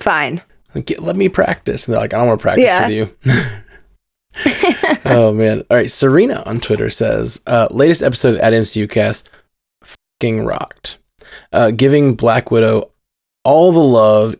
Fine. 0.00 0.42
Like, 0.74 0.92
let 1.00 1.16
me 1.16 1.28
practice. 1.28 1.86
And 1.86 1.94
they're 1.94 2.00
like, 2.02 2.14
I 2.14 2.18
don't 2.18 2.28
want 2.28 2.40
to 2.40 2.42
practice 2.42 2.66
Yeah. 2.66 2.86
with 2.86 2.94
you. 2.96 3.62
oh 5.04 5.32
man. 5.32 5.62
All 5.70 5.76
right. 5.76 5.90
Serena 5.90 6.42
on 6.46 6.60
Twitter 6.60 6.90
says, 6.90 7.40
uh, 7.46 7.68
latest 7.70 8.02
episode 8.02 8.34
of 8.34 8.40
at 8.40 8.52
MCU 8.52 8.88
cast 8.88 9.28
fucking 9.82 10.44
rocked. 10.44 10.98
Uh, 11.52 11.70
giving 11.70 12.14
Black 12.14 12.50
Widow 12.50 12.90
all 13.44 13.72
the 13.72 13.78
love 13.80 14.36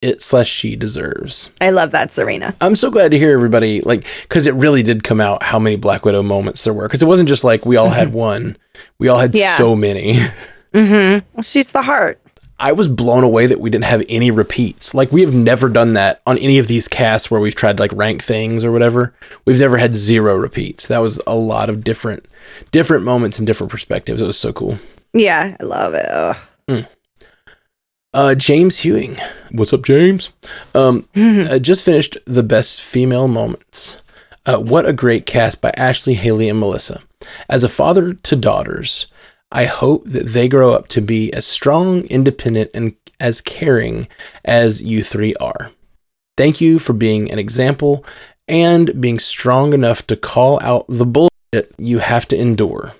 it 0.00 0.20
slash 0.20 0.48
she 0.48 0.76
deserves. 0.76 1.50
I 1.60 1.70
love 1.70 1.90
that, 1.92 2.10
Serena. 2.12 2.54
I'm 2.60 2.76
so 2.76 2.90
glad 2.90 3.10
to 3.12 3.18
hear 3.18 3.32
everybody 3.32 3.80
like 3.80 4.06
because 4.22 4.46
it 4.46 4.54
really 4.54 4.82
did 4.82 5.02
come 5.02 5.20
out 5.20 5.42
how 5.42 5.58
many 5.58 5.76
Black 5.76 6.04
Widow 6.04 6.22
moments 6.22 6.62
there 6.64 6.74
were 6.74 6.86
because 6.86 7.02
it 7.02 7.06
wasn't 7.06 7.28
just 7.28 7.42
like 7.44 7.64
we 7.64 7.76
all 7.76 7.88
had 7.88 8.12
one, 8.12 8.56
we 8.98 9.08
all 9.08 9.18
had 9.18 9.34
Yeah. 9.34 9.56
so 9.56 9.74
many. 9.74 10.18
Mm-hmm. 10.74 11.40
She's 11.42 11.70
the 11.70 11.82
heart. 11.82 12.20
I 12.64 12.72
was 12.72 12.88
blown 12.88 13.24
away 13.24 13.44
that 13.46 13.60
we 13.60 13.68
didn't 13.68 13.84
have 13.84 14.02
any 14.08 14.30
repeats. 14.30 14.94
Like 14.94 15.12
we 15.12 15.20
have 15.20 15.34
never 15.34 15.68
done 15.68 15.92
that 15.92 16.22
on 16.26 16.38
any 16.38 16.56
of 16.56 16.66
these 16.66 16.88
casts 16.88 17.30
where 17.30 17.38
we've 17.38 17.54
tried 17.54 17.76
to 17.76 17.82
like 17.82 17.92
rank 17.92 18.22
things 18.22 18.64
or 18.64 18.72
whatever. 18.72 19.12
We've 19.44 19.60
never 19.60 19.76
had 19.76 19.94
zero 19.94 20.34
repeats. 20.34 20.88
That 20.88 21.02
was 21.02 21.20
a 21.26 21.34
lot 21.34 21.68
of 21.68 21.84
different 21.84 22.26
different 22.70 23.04
moments 23.04 23.38
and 23.38 23.46
different 23.46 23.70
perspectives. 23.70 24.22
It 24.22 24.26
was 24.26 24.38
so 24.38 24.54
cool. 24.54 24.78
Yeah, 25.12 25.58
I 25.60 25.62
love 25.62 25.92
it. 25.92 26.36
Ugh. 26.68 26.86
Uh, 28.14 28.34
James 28.34 28.78
Hewing. 28.78 29.18
What's 29.52 29.74
up, 29.74 29.84
James? 29.84 30.30
Um, 30.74 31.06
uh, 31.16 31.58
just 31.58 31.84
finished 31.84 32.16
the 32.24 32.42
best 32.42 32.80
female 32.80 33.28
moments. 33.28 34.00
Uh, 34.46 34.56
what 34.58 34.86
a 34.86 34.94
great 34.94 35.26
cast 35.26 35.60
by 35.60 35.70
Ashley, 35.76 36.14
Haley, 36.14 36.48
and 36.48 36.60
Melissa. 36.60 37.02
As 37.46 37.62
a 37.62 37.68
father 37.68 38.14
to 38.14 38.36
daughters, 38.36 39.06
I 39.54 39.66
hope 39.66 40.06
that 40.06 40.26
they 40.26 40.48
grow 40.48 40.72
up 40.72 40.88
to 40.88 41.00
be 41.00 41.32
as 41.32 41.46
strong, 41.46 42.00
independent, 42.06 42.72
and 42.74 42.96
as 43.20 43.40
caring 43.40 44.08
as 44.44 44.82
you 44.82 45.04
three 45.04 45.36
are. 45.36 45.70
Thank 46.36 46.60
you 46.60 46.80
for 46.80 46.92
being 46.92 47.30
an 47.30 47.38
example 47.38 48.04
and 48.48 49.00
being 49.00 49.20
strong 49.20 49.72
enough 49.72 50.04
to 50.08 50.16
call 50.16 50.60
out 50.60 50.86
the 50.88 51.06
bullshit 51.06 51.72
you 51.78 52.00
have 52.00 52.26
to 52.28 52.36
endure. 52.36 52.94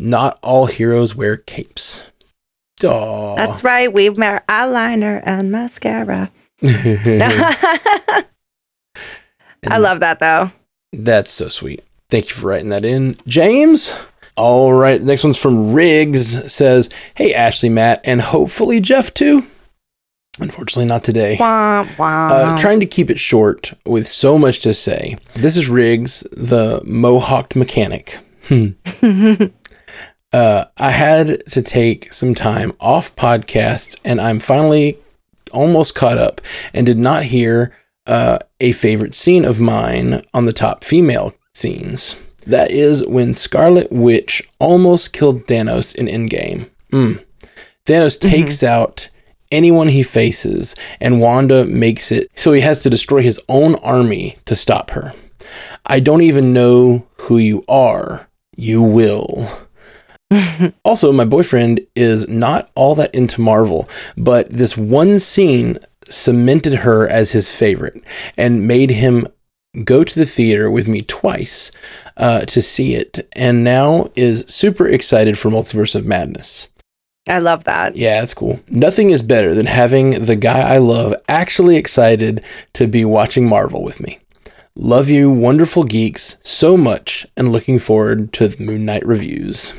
Not 0.00 0.40
all 0.42 0.66
heroes 0.66 1.14
wear 1.14 1.36
capes. 1.36 2.02
Aww. 2.80 3.36
That's 3.36 3.62
right. 3.62 3.92
We 3.92 4.10
wear 4.10 4.42
eyeliner 4.48 5.22
and 5.24 5.52
mascara. 5.52 6.32
I 6.62 8.24
love 9.78 10.00
that 10.00 10.18
though. 10.18 10.50
That's 10.92 11.30
so 11.30 11.48
sweet. 11.48 11.84
Thank 12.10 12.30
you 12.30 12.34
for 12.34 12.48
writing 12.48 12.70
that 12.70 12.84
in, 12.84 13.16
James. 13.28 13.94
All 14.38 14.72
right, 14.72 15.02
next 15.02 15.24
one's 15.24 15.36
from 15.36 15.72
Riggs. 15.72 16.52
Says, 16.52 16.88
"Hey 17.16 17.34
Ashley, 17.34 17.68
Matt, 17.68 18.00
and 18.04 18.20
hopefully 18.20 18.78
Jeff 18.78 19.12
too." 19.12 19.48
Unfortunately, 20.38 20.86
not 20.86 21.02
today. 21.02 21.36
Wah, 21.40 21.84
wah. 21.98 22.28
Uh, 22.28 22.56
trying 22.56 22.78
to 22.78 22.86
keep 22.86 23.10
it 23.10 23.18
short 23.18 23.72
with 23.84 24.06
so 24.06 24.38
much 24.38 24.60
to 24.60 24.72
say. 24.72 25.16
This 25.34 25.56
is 25.56 25.68
Riggs, 25.68 26.20
the 26.30 26.80
mohawked 26.86 27.56
mechanic. 27.56 28.20
Hmm. 28.44 28.68
uh, 30.32 30.66
I 30.76 30.90
had 30.92 31.44
to 31.50 31.60
take 31.60 32.12
some 32.12 32.36
time 32.36 32.74
off 32.78 33.16
podcasts, 33.16 33.98
and 34.04 34.20
I'm 34.20 34.38
finally 34.38 34.98
almost 35.50 35.96
caught 35.96 36.16
up 36.16 36.40
and 36.72 36.86
did 36.86 36.98
not 36.98 37.24
hear 37.24 37.74
uh, 38.06 38.38
a 38.60 38.70
favorite 38.70 39.16
scene 39.16 39.44
of 39.44 39.58
mine 39.58 40.22
on 40.32 40.44
the 40.44 40.52
top 40.52 40.84
female 40.84 41.34
scenes. 41.54 42.14
That 42.48 42.70
is 42.70 43.06
when 43.06 43.34
Scarlet 43.34 43.92
Witch 43.92 44.42
almost 44.58 45.12
killed 45.12 45.46
Thanos 45.46 45.94
in 45.94 46.06
Endgame. 46.06 46.70
Mm. 46.92 47.22
Thanos 47.84 48.18
takes 48.18 48.62
out 48.62 49.10
anyone 49.50 49.88
he 49.88 50.02
faces, 50.02 50.74
and 51.00 51.20
Wanda 51.20 51.64
makes 51.66 52.10
it 52.10 52.28
so 52.36 52.52
he 52.52 52.62
has 52.62 52.82
to 52.82 52.90
destroy 52.90 53.22
his 53.22 53.40
own 53.48 53.74
army 53.76 54.38
to 54.46 54.56
stop 54.56 54.90
her. 54.90 55.14
I 55.84 56.00
don't 56.00 56.22
even 56.22 56.52
know 56.52 57.06
who 57.20 57.38
you 57.38 57.64
are. 57.68 58.28
You 58.56 58.82
will. 58.82 59.48
also, 60.84 61.12
my 61.12 61.24
boyfriend 61.24 61.80
is 61.94 62.28
not 62.28 62.70
all 62.74 62.94
that 62.94 63.14
into 63.14 63.40
Marvel, 63.40 63.88
but 64.16 64.50
this 64.50 64.76
one 64.76 65.18
scene 65.18 65.78
cemented 66.08 66.74
her 66.76 67.06
as 67.06 67.32
his 67.32 67.54
favorite 67.54 68.02
and 68.36 68.66
made 68.66 68.90
him 68.90 69.26
go 69.84 70.04
to 70.04 70.18
the 70.18 70.26
theater 70.26 70.70
with 70.70 70.88
me 70.88 71.02
twice 71.02 71.70
uh, 72.16 72.40
to 72.40 72.62
see 72.62 72.94
it, 72.94 73.28
and 73.32 73.64
now 73.64 74.10
is 74.16 74.44
super 74.48 74.86
excited 74.86 75.38
for 75.38 75.50
Multiverse 75.50 75.94
of 75.94 76.06
Madness. 76.06 76.68
I 77.28 77.38
love 77.38 77.64
that. 77.64 77.94
Yeah, 77.94 78.20
that's 78.20 78.34
cool. 78.34 78.60
Nothing 78.68 79.10
is 79.10 79.22
better 79.22 79.54
than 79.54 79.66
having 79.66 80.24
the 80.24 80.36
guy 80.36 80.60
I 80.60 80.78
love 80.78 81.14
actually 81.28 81.76
excited 81.76 82.42
to 82.72 82.86
be 82.86 83.04
watching 83.04 83.46
Marvel 83.48 83.82
with 83.82 84.00
me. 84.00 84.18
Love 84.74 85.08
you, 85.10 85.30
wonderful 85.30 85.84
geeks, 85.84 86.36
so 86.42 86.76
much, 86.76 87.26
and 87.36 87.52
looking 87.52 87.78
forward 87.78 88.32
to 88.34 88.48
the 88.48 88.62
Moon 88.62 88.84
Knight 88.84 89.04
reviews. 89.04 89.74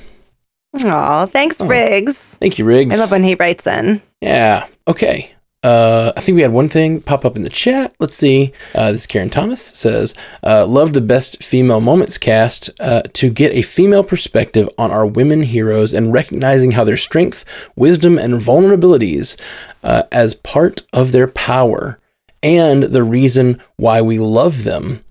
Aw, 0.84 1.26
thanks, 1.26 1.62
Riggs. 1.62 2.36
Thank 2.36 2.60
you, 2.60 2.66
Riggs. 2.66 2.96
I 2.96 3.00
love 3.00 3.12
when 3.12 3.24
he 3.24 3.36
writes 3.36 3.66
in. 3.66 4.02
Yeah. 4.22 4.68
Okay. 4.88 5.34
Uh, 5.62 6.14
I 6.16 6.22
think 6.22 6.38
we 6.38 6.42
had 6.42 6.54
one 6.54 6.70
thing 6.70 7.02
pop 7.02 7.26
up 7.26 7.36
in 7.36 7.44
the 7.44 7.50
chat. 7.50 7.94
Let's 8.00 8.16
see. 8.16 8.54
Uh, 8.74 8.92
this 8.92 9.02
is 9.02 9.08
Karen 9.08 9.30
Thomas 9.30 9.62
says, 9.62 10.16
uh, 10.42 10.66
"Love 10.66 10.94
the 10.94 11.02
best 11.02 11.44
female 11.44 11.82
moments 11.82 12.18
cast 12.18 12.70
uh, 12.80 13.02
to 13.14 13.30
get 13.30 13.52
a 13.54 13.62
female 13.62 14.04
perspective 14.04 14.70
on 14.78 14.90
our 14.90 15.06
women 15.06 15.44
heroes 15.44 15.94
and 15.94 16.14
recognizing 16.14 16.72
how 16.72 16.86
their 16.86 16.96
strength, 16.96 17.44
wisdom, 17.76 18.18
and 18.18 18.36
vulnerabilities 18.36 19.38
uh, 19.84 20.04
as 20.14 20.34
part 20.34 20.84
of 20.94 21.12
their 21.12 21.28
power 21.28 22.00
and 22.42 22.84
the 22.84 23.04
reason 23.04 23.62
why 23.76 24.02
we 24.02 24.18
love 24.18 24.64
them 24.64 25.04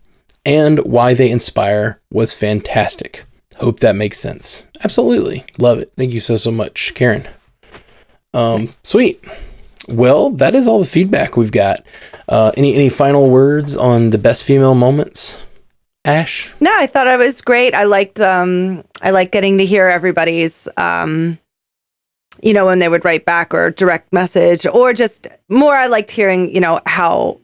and 0.47 0.79
why 0.79 1.13
they 1.13 1.31
inspire 1.31 2.01
was 2.11 2.33
fantastic. 2.33 3.27
Hope 3.59 3.81
that 3.81 3.97
makes 3.97 4.19
sense. 4.19 4.63
Absolutely, 4.83 5.45
love 5.59 5.79
it. 5.79 5.93
Thank 5.95 6.15
you 6.15 6.21
so 6.21 6.37
so 6.37 6.51
much, 6.51 6.95
Karen. 6.95 7.29
Um, 8.33 8.71
sweet." 8.83 9.23
Well, 9.89 10.31
that 10.31 10.55
is 10.55 10.69
all 10.69 10.79
the 10.81 10.87
feedback 10.87 11.37
we've 11.37 11.53
got. 11.53 11.85
Uh, 12.29 12.53
any 12.57 12.75
any 12.75 12.89
final 12.89 13.31
words 13.31 13.77
on 13.77 14.11
the 14.11 14.19
best 14.19 14.45
female 14.45 14.75
moments, 14.75 15.43
Ash? 16.05 16.53
No, 16.61 16.71
I 16.75 16.87
thought 16.87 17.07
it 17.07 17.19
was 17.19 17.41
great. 17.41 17.75
I 17.75 17.85
liked 17.85 18.21
um 18.21 18.85
I 19.01 19.11
liked 19.11 19.33
getting 19.33 19.59
to 19.59 19.65
hear 19.65 19.89
everybody's 19.89 20.69
um 20.77 21.39
you 22.43 22.53
know 22.53 22.67
when 22.67 22.79
they 22.79 22.89
would 22.89 23.05
write 23.05 23.25
back 23.25 23.55
or 23.55 23.71
direct 23.71 24.13
message 24.13 24.67
or 24.67 24.93
just 24.93 25.27
more 25.49 25.75
I 25.75 25.87
liked 25.87 26.11
hearing, 26.11 26.55
you 26.55 26.61
know, 26.61 26.81
how 26.85 27.41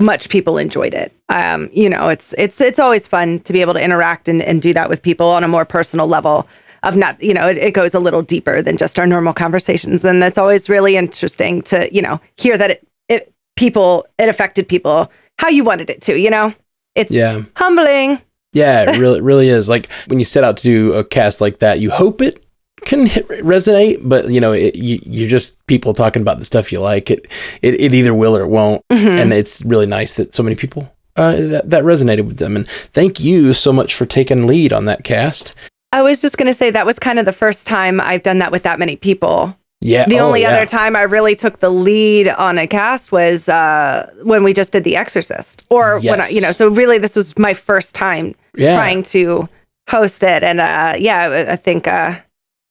much 0.00 0.28
people 0.28 0.58
enjoyed 0.58 0.92
it. 0.92 1.12
Um, 1.28 1.68
you 1.72 1.88
know, 1.88 2.08
it's 2.08 2.34
it's 2.34 2.60
it's 2.60 2.78
always 2.78 3.06
fun 3.06 3.40
to 3.40 3.52
be 3.52 3.60
able 3.60 3.74
to 3.74 3.82
interact 3.82 4.28
and, 4.28 4.42
and 4.42 4.60
do 4.60 4.72
that 4.74 4.88
with 4.88 5.02
people 5.02 5.26
on 5.28 5.44
a 5.44 5.48
more 5.48 5.64
personal 5.64 6.06
level. 6.06 6.46
Of 6.86 6.96
not, 6.96 7.22
you 7.22 7.34
know, 7.34 7.48
it, 7.48 7.56
it 7.56 7.74
goes 7.74 7.94
a 7.94 8.00
little 8.00 8.22
deeper 8.22 8.62
than 8.62 8.76
just 8.76 8.98
our 8.98 9.06
normal 9.06 9.32
conversations. 9.34 10.04
And 10.04 10.22
it's 10.22 10.38
always 10.38 10.68
really 10.68 10.96
interesting 10.96 11.62
to, 11.62 11.92
you 11.94 12.02
know, 12.02 12.20
hear 12.36 12.56
that 12.58 12.70
it, 12.70 12.88
it 13.08 13.32
people, 13.56 14.06
it 14.18 14.28
affected 14.28 14.68
people 14.68 15.10
how 15.38 15.48
you 15.48 15.64
wanted 15.64 15.90
it 15.90 16.00
to, 16.02 16.18
you 16.18 16.30
know? 16.30 16.54
It's 16.94 17.10
Yeah. 17.10 17.42
humbling. 17.56 18.20
Yeah, 18.52 18.90
it 18.90 18.98
really, 19.00 19.20
really 19.20 19.48
is. 19.48 19.68
Like 19.68 19.90
when 20.06 20.18
you 20.18 20.24
set 20.24 20.44
out 20.44 20.56
to 20.58 20.62
do 20.62 20.92
a 20.94 21.04
cast 21.04 21.40
like 21.40 21.58
that, 21.58 21.78
you 21.80 21.90
hope 21.90 22.22
it 22.22 22.42
can 22.84 23.06
hit, 23.06 23.26
resonate, 23.28 24.00
but 24.08 24.30
you 24.30 24.40
know, 24.40 24.52
it, 24.52 24.76
you, 24.76 24.98
you're 25.04 25.28
just 25.28 25.58
people 25.66 25.92
talking 25.92 26.22
about 26.22 26.38
the 26.38 26.44
stuff 26.44 26.70
you 26.72 26.80
like. 26.80 27.10
It, 27.10 27.26
it, 27.62 27.80
it 27.80 27.94
either 27.94 28.14
will 28.14 28.36
or 28.36 28.42
it 28.42 28.48
won't, 28.48 28.82
and 28.90 29.32
it's 29.32 29.62
really 29.64 29.86
nice 29.86 30.14
that 30.16 30.34
so 30.34 30.42
many 30.42 30.54
people 30.56 30.92
uh, 31.16 31.32
that 31.36 31.70
that 31.70 31.84
resonated 31.84 32.26
with 32.26 32.36
them. 32.38 32.54
And 32.54 32.68
thank 32.68 33.18
you 33.18 33.54
so 33.54 33.72
much 33.72 33.94
for 33.94 34.06
taking 34.06 34.46
lead 34.46 34.72
on 34.72 34.84
that 34.84 35.04
cast. 35.04 35.54
I 35.96 36.02
was 36.02 36.20
just 36.20 36.36
going 36.36 36.46
to 36.46 36.52
say 36.52 36.70
that 36.70 36.84
was 36.84 36.98
kind 36.98 37.18
of 37.18 37.24
the 37.24 37.32
first 37.32 37.66
time 37.66 38.02
I've 38.02 38.22
done 38.22 38.38
that 38.40 38.52
with 38.52 38.64
that 38.64 38.78
many 38.78 38.96
people. 38.96 39.56
Yeah, 39.80 40.04
The 40.06 40.18
oh, 40.20 40.26
only 40.26 40.42
yeah. 40.42 40.50
other 40.50 40.66
time 40.66 40.94
I 40.94 41.02
really 41.02 41.34
took 41.34 41.60
the 41.60 41.70
lead 41.70 42.28
on 42.28 42.58
a 42.58 42.66
cast 42.66 43.12
was 43.12 43.48
uh, 43.48 44.10
when 44.24 44.42
we 44.44 44.52
just 44.52 44.72
did 44.72 44.84
The 44.84 44.96
Exorcist, 44.96 45.64
or 45.70 46.00
when 46.00 46.20
I, 46.20 46.28
you 46.28 46.40
know. 46.42 46.52
So 46.52 46.68
really, 46.68 46.98
this 46.98 47.16
was 47.16 47.38
my 47.38 47.54
first 47.54 47.94
time 47.94 48.34
Yeah. 48.56 48.74
trying 48.74 49.02
to 49.04 49.48
host 49.88 50.22
it, 50.22 50.42
and 50.42 50.60
uh, 50.60 50.94
yeah, 50.98 51.20
I- 51.48 51.52
I 51.52 51.56
think 51.56 51.86
uh, 51.88 52.10
I 52.12 52.22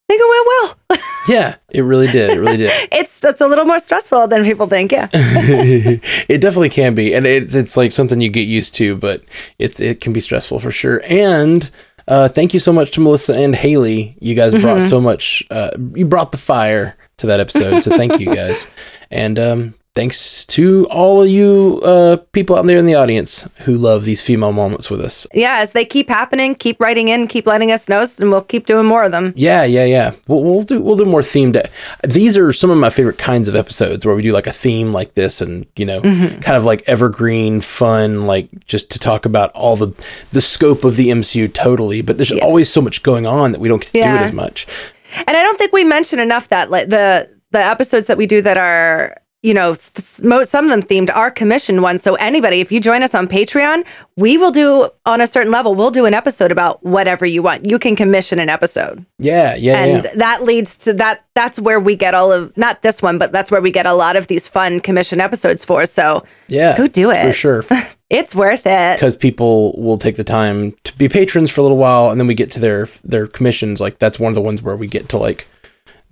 think 0.08 0.22
it 0.22 0.30
went 0.30 0.48
well. 0.48 1.00
Yeah, 1.28 1.56
it 1.72 1.82
really 1.82 2.06
did. 2.06 2.30
It 2.30 2.40
really 2.40 2.58
did. 2.58 2.70
it's 2.92 3.24
it's 3.24 3.42
a 3.42 3.48
little 3.48 3.66
more 3.66 3.80
stressful 3.80 4.28
than 4.28 4.44
people 4.44 4.68
think. 4.68 4.92
Yeah, 4.92 5.10
it 5.14 6.40
definitely 6.40 6.70
can 6.70 6.94
be, 6.94 7.16
and 7.16 7.26
it's 7.26 7.56
it's 7.56 7.76
like 7.76 7.92
something 7.92 8.22
you 8.22 8.30
get 8.30 8.48
used 8.48 8.76
to, 8.76 8.96
but 8.96 9.24
it's 9.58 9.80
it 9.80 10.02
can 10.02 10.14
be 10.14 10.20
stressful 10.20 10.60
for 10.60 10.70
sure. 10.70 11.02
And 11.10 11.72
uh, 12.08 12.28
thank 12.30 12.54
you 12.54 12.60
so 12.60 12.72
much 12.74 12.92
to 12.92 13.02
Melissa 13.02 13.36
and 13.36 13.56
Haley. 13.56 14.16
You 14.20 14.36
guys 14.36 14.54
brought 14.54 14.78
Mm-hmm. 14.78 14.90
so 14.90 15.02
much. 15.02 15.44
Uh, 15.50 15.72
you 15.96 16.06
brought 16.06 16.32
the 16.32 16.38
fire 16.38 16.96
to 17.18 17.28
that 17.28 17.40
episode, 17.40 17.82
so 17.82 17.96
thank 17.98 18.20
you 18.20 18.34
guys. 18.34 18.68
And 19.12 19.38
um, 19.40 19.74
thanks 19.96 20.46
to 20.46 20.86
all 20.92 21.24
of 21.24 21.30
you 21.30 21.82
uh, 21.84 22.18
people 22.34 22.56
out 22.58 22.66
there 22.66 22.78
in 22.78 22.86
the 22.86 22.96
audience 22.96 23.48
who 23.62 23.78
love 23.78 24.04
these 24.04 24.22
female 24.22 24.52
moments 24.52 24.92
with 24.92 25.02
us. 25.02 25.26
yeah. 25.34 25.58
As 25.60 25.72
they 25.72 25.86
keep 25.86 26.10
happening, 26.10 26.54
keep 26.54 26.80
writing 26.80 27.08
in, 27.08 27.28
keep 27.28 27.48
letting 27.48 27.72
us 27.72 27.88
know, 27.88 28.06
and 28.20 28.30
we'll 28.30 28.42
keep 28.42 28.66
doing 28.66 28.86
more 28.86 29.04
of 29.06 29.12
them. 29.12 29.34
Yeah, 29.38 29.64
yeah, 29.64 29.86
yeah. 29.86 30.14
We'll, 30.28 30.44
we'll 30.44 30.64
do 30.64 30.82
we'll 30.82 30.98
do 30.98 31.06
more 31.06 31.22
themed. 31.22 31.66
These 32.04 32.38
are 32.38 32.52
some 32.52 32.70
of 32.70 32.78
my 32.78 32.90
favorite 32.90 33.18
kinds 33.18 33.48
of 33.48 33.56
episodes 33.56 34.06
where 34.06 34.14
we 34.16 34.22
do 34.22 34.34
like 34.34 34.48
a 34.48 34.52
theme 34.52 34.92
like 34.92 35.14
this, 35.14 35.42
and 35.42 35.66
you 35.78 35.86
know, 35.86 36.02
kind 36.02 36.58
of 36.58 36.66
like 36.66 36.84
evergreen, 36.88 37.62
fun, 37.62 38.28
like 38.28 38.50
just 38.66 38.92
to 38.92 39.00
talk 39.00 39.26
about 39.26 39.52
all 39.54 39.78
the 39.78 39.96
the 40.32 40.42
scope 40.42 40.84
of 40.84 40.98
the 40.98 41.10
MCU 41.10 41.52
totally. 41.52 42.02
But 42.02 42.18
there's 42.18 42.34
always 42.34 42.70
so 42.70 42.82
much 42.82 43.02
going 43.02 43.26
on 43.26 43.54
that 43.54 43.60
we 43.62 43.70
don't 43.70 43.82
get 43.82 43.88
to 43.94 44.02
do 44.02 44.08
it 44.08 44.22
as 44.22 44.34
much. 44.34 44.68
And 45.16 45.30
I 45.30 45.42
don't 45.42 45.58
think 45.58 45.72
we 45.72 45.86
mention 45.86 46.20
enough 46.20 46.50
that 46.50 46.70
like 46.70 46.90
the 46.90 47.34
the 47.52 47.60
episodes 47.64 48.08
that 48.08 48.18
we 48.18 48.26
do 48.28 48.42
that 48.42 48.58
are 48.58 49.16
you 49.46 49.54
know 49.54 49.76
th- 49.76 50.22
most 50.24 50.50
some 50.52 50.66
of 50.66 50.72
them 50.72 50.82
themed 50.82 51.16
are 51.16 51.30
commissioned 51.32 51.82
ones. 51.82 52.02
So 52.02 52.16
anybody, 52.16 52.60
if 52.62 52.72
you 52.72 52.80
join 52.82 53.04
us 53.04 53.14
on 53.14 53.28
Patreon, 53.28 53.86
we 54.18 54.38
will 54.38 54.52
do 54.52 54.90
on 55.06 55.22
a 55.22 55.28
certain 55.28 55.52
level. 55.52 55.76
We'll 55.76 55.92
do 55.92 56.06
an 56.06 56.14
episode 56.14 56.52
about 56.52 56.84
whatever 56.84 57.26
you 57.26 57.44
want. 57.44 57.66
You 57.66 57.78
can 57.80 57.96
commission 57.96 58.40
an 58.40 58.50
episode, 58.50 59.06
Yeah, 59.20 59.56
yeah, 59.56 59.78
and 59.84 60.04
yeah. 60.04 60.12
that 60.16 60.44
leads 60.44 60.78
to 60.80 60.94
that. 60.94 61.24
That's 61.36 61.60
where 61.60 61.80
we 61.80 61.96
get 61.96 62.14
all 62.16 62.32
of 62.32 62.56
not 62.58 62.82
this 62.82 63.02
one, 63.02 63.18
but 63.18 63.32
that's 63.32 63.52
where 63.52 63.62
we 63.62 63.72
get 63.72 63.86
a 63.86 63.94
lot 63.94 64.16
of 64.16 64.28
these 64.28 64.48
fun 64.48 64.80
commission 64.80 65.22
episodes 65.22 65.64
for. 65.64 65.86
So 65.86 66.24
Yeah, 66.48 66.76
go 66.78 66.88
do 66.88 67.12
it. 67.12 67.28
for 67.28 67.34
sure. 67.34 67.64
it's 68.10 68.34
worth 68.36 68.64
it. 68.66 68.96
Because 68.98 69.16
people 69.16 69.76
will 69.78 69.98
take 69.98 70.16
the 70.16 70.24
time 70.24 70.74
to 70.84 70.98
be 70.98 71.10
patrons 71.10 71.52
for 71.52 71.62
a 71.62 71.64
little 71.64 71.78
while, 71.78 72.10
and 72.10 72.20
then 72.20 72.28
we 72.28 72.34
get 72.36 72.50
to 72.52 72.60
their 72.60 72.88
their 73.04 73.28
commissions. 73.28 73.80
Like 73.82 74.00
that's 74.00 74.20
one 74.20 74.30
of 74.32 74.36
the 74.36 74.42
ones 74.42 74.62
where 74.62 74.76
we 74.76 74.88
get 74.88 75.10
to 75.10 75.18
like 75.18 75.48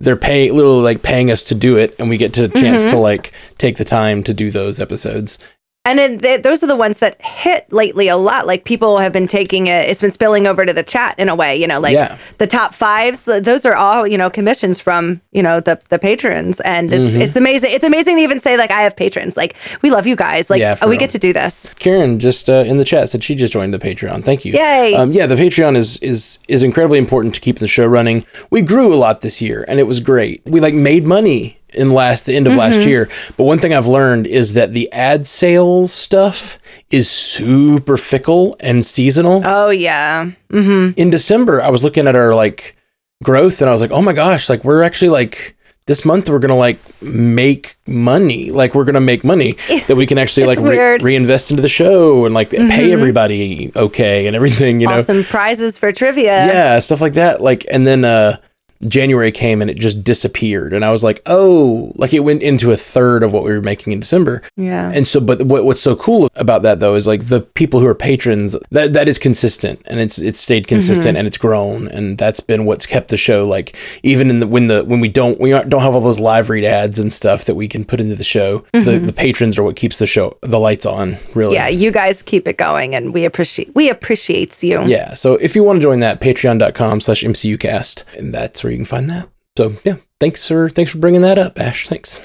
they're 0.00 0.16
pay 0.16 0.50
literally 0.50 0.82
like 0.82 1.02
paying 1.02 1.30
us 1.30 1.44
to 1.44 1.54
do 1.54 1.76
it, 1.76 1.94
and 1.98 2.08
we 2.08 2.16
get 2.16 2.34
to 2.34 2.44
a 2.44 2.48
chance 2.48 2.82
Mm-hmm. 2.82 2.90
to 2.90 2.96
like 2.98 3.32
take 3.58 3.76
the 3.76 3.84
time 3.84 4.22
to 4.24 4.34
do 4.34 4.50
those 4.50 4.80
episodes. 4.80 5.38
And 5.86 6.00
it, 6.00 6.22
th- 6.22 6.42
those 6.42 6.64
are 6.64 6.66
the 6.66 6.76
ones 6.76 7.00
that 7.00 7.20
hit 7.20 7.70
lately 7.70 8.08
a 8.08 8.16
lot. 8.16 8.46
Like 8.46 8.64
people 8.64 8.96
have 8.98 9.12
been 9.12 9.26
taking 9.26 9.66
it, 9.66 9.86
it's 9.86 10.00
been 10.00 10.10
spilling 10.10 10.46
over 10.46 10.64
to 10.64 10.72
the 10.72 10.82
chat 10.82 11.18
in 11.18 11.28
a 11.28 11.34
way, 11.34 11.56
you 11.56 11.66
know, 11.66 11.78
like 11.78 11.92
Yeah. 11.92 12.16
the 12.38 12.46
top 12.46 12.72
fives, 12.72 13.26
th- 13.26 13.42
those 13.42 13.66
are 13.66 13.74
all, 13.74 14.06
you 14.06 14.16
know, 14.16 14.30
commissions 14.30 14.80
from, 14.80 15.20
you 15.32 15.42
know, 15.42 15.60
the, 15.60 15.78
the 15.90 15.98
patrons. 15.98 16.60
And 16.60 16.90
it's, 16.90 17.10
Mm-hmm. 17.12 17.20
it's 17.20 17.36
amazing. 17.36 17.70
It's 17.74 17.84
amazing 17.84 18.16
to 18.16 18.22
even 18.22 18.40
say 18.40 18.56
like, 18.56 18.70
I 18.70 18.80
have 18.80 18.96
patrons. 18.96 19.36
Like 19.36 19.56
we 19.82 19.90
love 19.90 20.06
you 20.06 20.16
guys. 20.16 20.48
Like 20.48 20.60
Yeah, 20.60 20.78
oh, 20.80 20.88
we 20.88 20.96
get 20.96 21.10
to 21.10 21.18
do 21.18 21.34
this. 21.34 21.70
Karen 21.78 22.18
just 22.18 22.48
uh, 22.48 22.64
in 22.66 22.78
the 22.78 22.84
chat 22.84 23.10
said 23.10 23.22
she 23.22 23.34
just 23.34 23.52
joined 23.52 23.74
the 23.74 23.78
Patreon. 23.78 24.24
Thank 24.24 24.46
you. 24.46 24.54
Yay. 24.54 24.94
Um, 24.94 25.12
yeah, 25.12 25.26
the 25.26 25.36
Patreon 25.36 25.76
is 25.76 25.98
is 25.98 26.38
is 26.48 26.62
incredibly 26.62 26.98
important 26.98 27.34
to 27.34 27.42
keep 27.42 27.58
the 27.58 27.68
show 27.68 27.84
running. 27.84 28.24
We 28.50 28.62
grew 28.62 28.94
a 28.94 28.96
lot 28.96 29.20
this 29.20 29.42
year, 29.42 29.66
and 29.68 29.78
it 29.78 29.82
was 29.86 30.00
great. 30.00 30.40
We 30.46 30.60
like 30.60 30.72
made 30.72 31.04
money 31.04 31.58
in 31.74 31.90
last 31.90 32.26
the 32.26 32.34
end 32.34 32.46
of 32.46 32.52
Mm-hmm. 32.52 32.58
last 32.60 32.86
year. 32.86 33.08
But 33.36 33.44
one 33.44 33.58
thing 33.58 33.74
I've 33.74 33.86
learned 33.86 34.26
is 34.26 34.54
that 34.54 34.72
the 34.72 34.90
ad 34.92 35.26
sales 35.26 35.92
stuff 35.92 36.58
is 36.90 37.10
super 37.10 37.96
fickle 37.96 38.56
and 38.60 38.84
seasonal. 38.84 39.42
Oh 39.44 39.70
yeah. 39.70 40.30
in 40.50 41.10
December, 41.10 41.60
I 41.62 41.70
was 41.70 41.82
looking 41.84 42.06
at 42.06 42.14
our 42.16 42.34
like 42.34 42.76
growth, 43.22 43.60
and 43.60 43.68
I 43.68 43.72
was 43.72 43.80
like, 43.82 43.90
oh 43.90 44.02
my 44.02 44.12
gosh, 44.12 44.48
like 44.48 44.64
we're 44.64 44.82
actually 44.82 45.10
like. 45.10 45.56
This 45.86 46.06
month 46.06 46.30
we're 46.30 46.38
gonna 46.38 46.56
like 46.56 46.78
make 47.02 47.76
money, 47.86 48.50
like 48.50 48.74
we're 48.74 48.86
gonna 48.86 49.02
make 49.02 49.22
money 49.22 49.52
that 49.86 49.96
we 49.96 50.06
can 50.06 50.16
actually 50.16 50.46
like 50.46 50.58
re- 50.58 50.96
reinvest 50.96 51.50
into 51.50 51.62
the 51.62 51.68
show 51.68 52.24
and 52.24 52.32
like 52.34 52.48
pay 52.52 52.90
everybody 52.90 53.70
okay 53.76 54.26
and 54.26 54.34
everything, 54.34 54.80
you 54.80 54.86
know. 54.88 55.02
some 55.02 55.24
prizes 55.24 55.78
for 55.78 55.92
trivia. 55.92 56.46
Yeah, 56.46 56.78
stuff 56.78 57.02
like 57.02 57.12
that. 57.14 57.42
Like, 57.42 57.66
and 57.70 57.86
then 57.86 58.02
uh, 58.02 58.38
January 58.88 59.32
came 59.32 59.60
and 59.60 59.70
it 59.70 59.78
just 59.78 60.04
disappeared, 60.04 60.72
and 60.72 60.84
I 60.84 60.90
was 60.90 61.04
like, 61.04 61.22
oh, 61.26 61.92
like 61.96 62.12
it 62.12 62.20
went 62.20 62.42
into 62.42 62.72
a 62.72 62.76
third 62.76 63.22
of 63.22 63.32
what 63.32 63.44
we 63.44 63.52
were 63.52 63.62
making 63.62 63.92
in 63.92 64.00
December. 64.00 64.42
Yeah. 64.56 64.92
And 64.94 65.06
so, 65.06 65.20
but 65.20 65.42
what, 65.42 65.64
what's 65.64 65.80
so 65.80 65.96
cool 65.96 66.28
about 66.34 66.62
that 66.62 66.80
though 66.80 66.94
is 66.94 67.06
like 67.06 67.28
the 67.28 67.40
people 67.40 67.80
who 67.80 67.86
are 67.86 67.94
patrons 67.94 68.56
that 68.70 68.92
that 68.92 69.08
is 69.08 69.18
consistent 69.18 69.80
and 69.86 70.00
it's 70.00 70.18
it's 70.18 70.38
stayed 70.38 70.66
consistent 70.66 71.08
mm-hmm. 71.08 71.16
and 71.18 71.26
it's 71.26 71.38
grown 71.38 71.88
and 71.88 72.18
that's 72.18 72.40
been 72.40 72.64
what's 72.64 72.86
kept 72.86 73.08
the 73.08 73.16
show 73.16 73.46
like 73.46 73.76
even 74.02 74.30
in 74.30 74.40
the 74.40 74.46
when 74.46 74.66
the 74.66 74.84
when 74.84 75.00
we 75.00 75.08
don't 75.08 75.40
we 75.40 75.52
aren't, 75.52 75.68
don't 75.68 75.82
have 75.82 75.94
all 75.94 76.00
those 76.00 76.20
live 76.20 76.50
read 76.50 76.64
ads 76.64 76.98
and 76.98 77.12
stuff 77.12 77.44
that 77.44 77.54
we 77.54 77.68
can 77.68 77.84
put 77.84 78.00
into 78.00 78.14
the 78.14 78.24
show 78.24 78.58
the 78.72 78.78
mm-hmm. 78.78 79.06
the 79.06 79.12
patrons 79.12 79.58
are 79.58 79.62
what 79.62 79.76
keeps 79.76 79.98
the 79.98 80.06
show 80.06 80.36
the 80.42 80.58
lights 80.58 80.86
on 80.86 81.16
really 81.34 81.54
Yeah. 81.54 81.68
You 81.68 81.90
guys 81.90 82.22
keep 82.22 82.46
it 82.46 82.56
going 82.56 82.94
and 82.94 83.12
we 83.14 83.24
appreciate, 83.24 83.74
we 83.74 83.88
appreciates 83.90 84.62
you. 84.62 84.82
yeah 84.84 85.14
so 85.14 85.34
if 85.36 85.54
you 85.54 85.64
want 85.64 85.78
to 85.78 85.82
join 85.82 86.00
that 86.00 86.20
patreon.com 86.20 87.00
slash 87.00 87.22
mcucast 87.22 88.04
and 88.18 88.34
that's 88.34 88.62
where 88.62 88.72
you 88.74 88.78
can 88.78 88.84
find 88.86 89.08
that 89.08 89.28
so 89.56 89.76
yeah 89.84 89.96
thanks 90.20 90.46
for 90.46 90.68
thanks 90.68 90.90
for 90.90 90.98
bringing 90.98 91.22
that 91.22 91.38
up 91.38 91.58
ash 91.58 91.88
thanks 91.88 92.20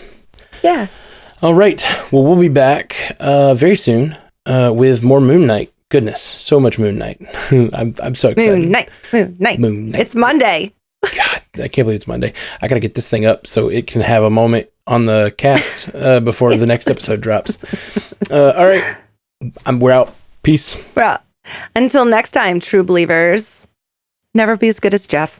Yeah. 0.64 0.88
All 1.42 1.54
right. 1.54 1.82
Well, 2.12 2.24
we'll 2.26 2.38
be 2.40 2.50
back 2.50 3.16
uh, 3.22 3.54
very 3.54 3.78
soon 3.78 4.18
uh, 4.46 4.74
with 4.76 5.02
more 5.04 5.22
Moon 5.22 5.48
Knight. 5.48 5.72
Goodness, 5.88 6.22
so 6.22 6.60
much 6.60 6.78
Moon 6.78 6.98
Knight. 6.98 7.22
I'm, 7.52 7.96
I'm 8.04 8.14
so 8.14 8.30
excited. 8.32 8.60
Moon 8.60 8.70
night. 8.72 8.90
Moon 9.14 9.38
night. 9.40 9.58
Moon 9.58 9.92
Knight. 9.92 10.02
It's 10.02 10.16
Monday. 10.16 10.74
God, 11.02 11.42
I 11.64 11.70
can't 11.70 11.86
believe 11.86 11.96
it's 11.96 12.08
Monday. 12.08 12.34
I 12.62 12.68
got 12.68 12.76
to 12.76 12.82
get 12.82 12.94
this 12.96 13.10
thing 13.10 13.26
up 13.26 13.48
so 13.48 13.70
it 13.70 13.88
can 13.88 14.02
have 14.02 14.24
a 14.24 14.30
moment 14.30 14.68
on 14.86 15.06
the 15.06 15.34
cast 15.38 15.96
uh, 15.96 16.20
before 16.20 16.54
the 16.56 16.66
next 16.66 16.90
episode 16.90 17.22
drops. 17.22 17.58
Uh, 18.30 18.54
all 18.56 18.66
right. 18.68 18.98
I'm, 19.66 19.80
we're 19.80 19.92
out. 19.94 20.14
Peace. 20.44 20.76
Well, 20.94 21.18
until 21.76 22.06
next 22.06 22.32
time, 22.32 22.60
true 22.60 22.84
believers, 22.84 23.66
never 24.36 24.56
be 24.58 24.68
as 24.68 24.80
good 24.80 24.94
as 24.94 25.08
Jeff. 25.08 25.40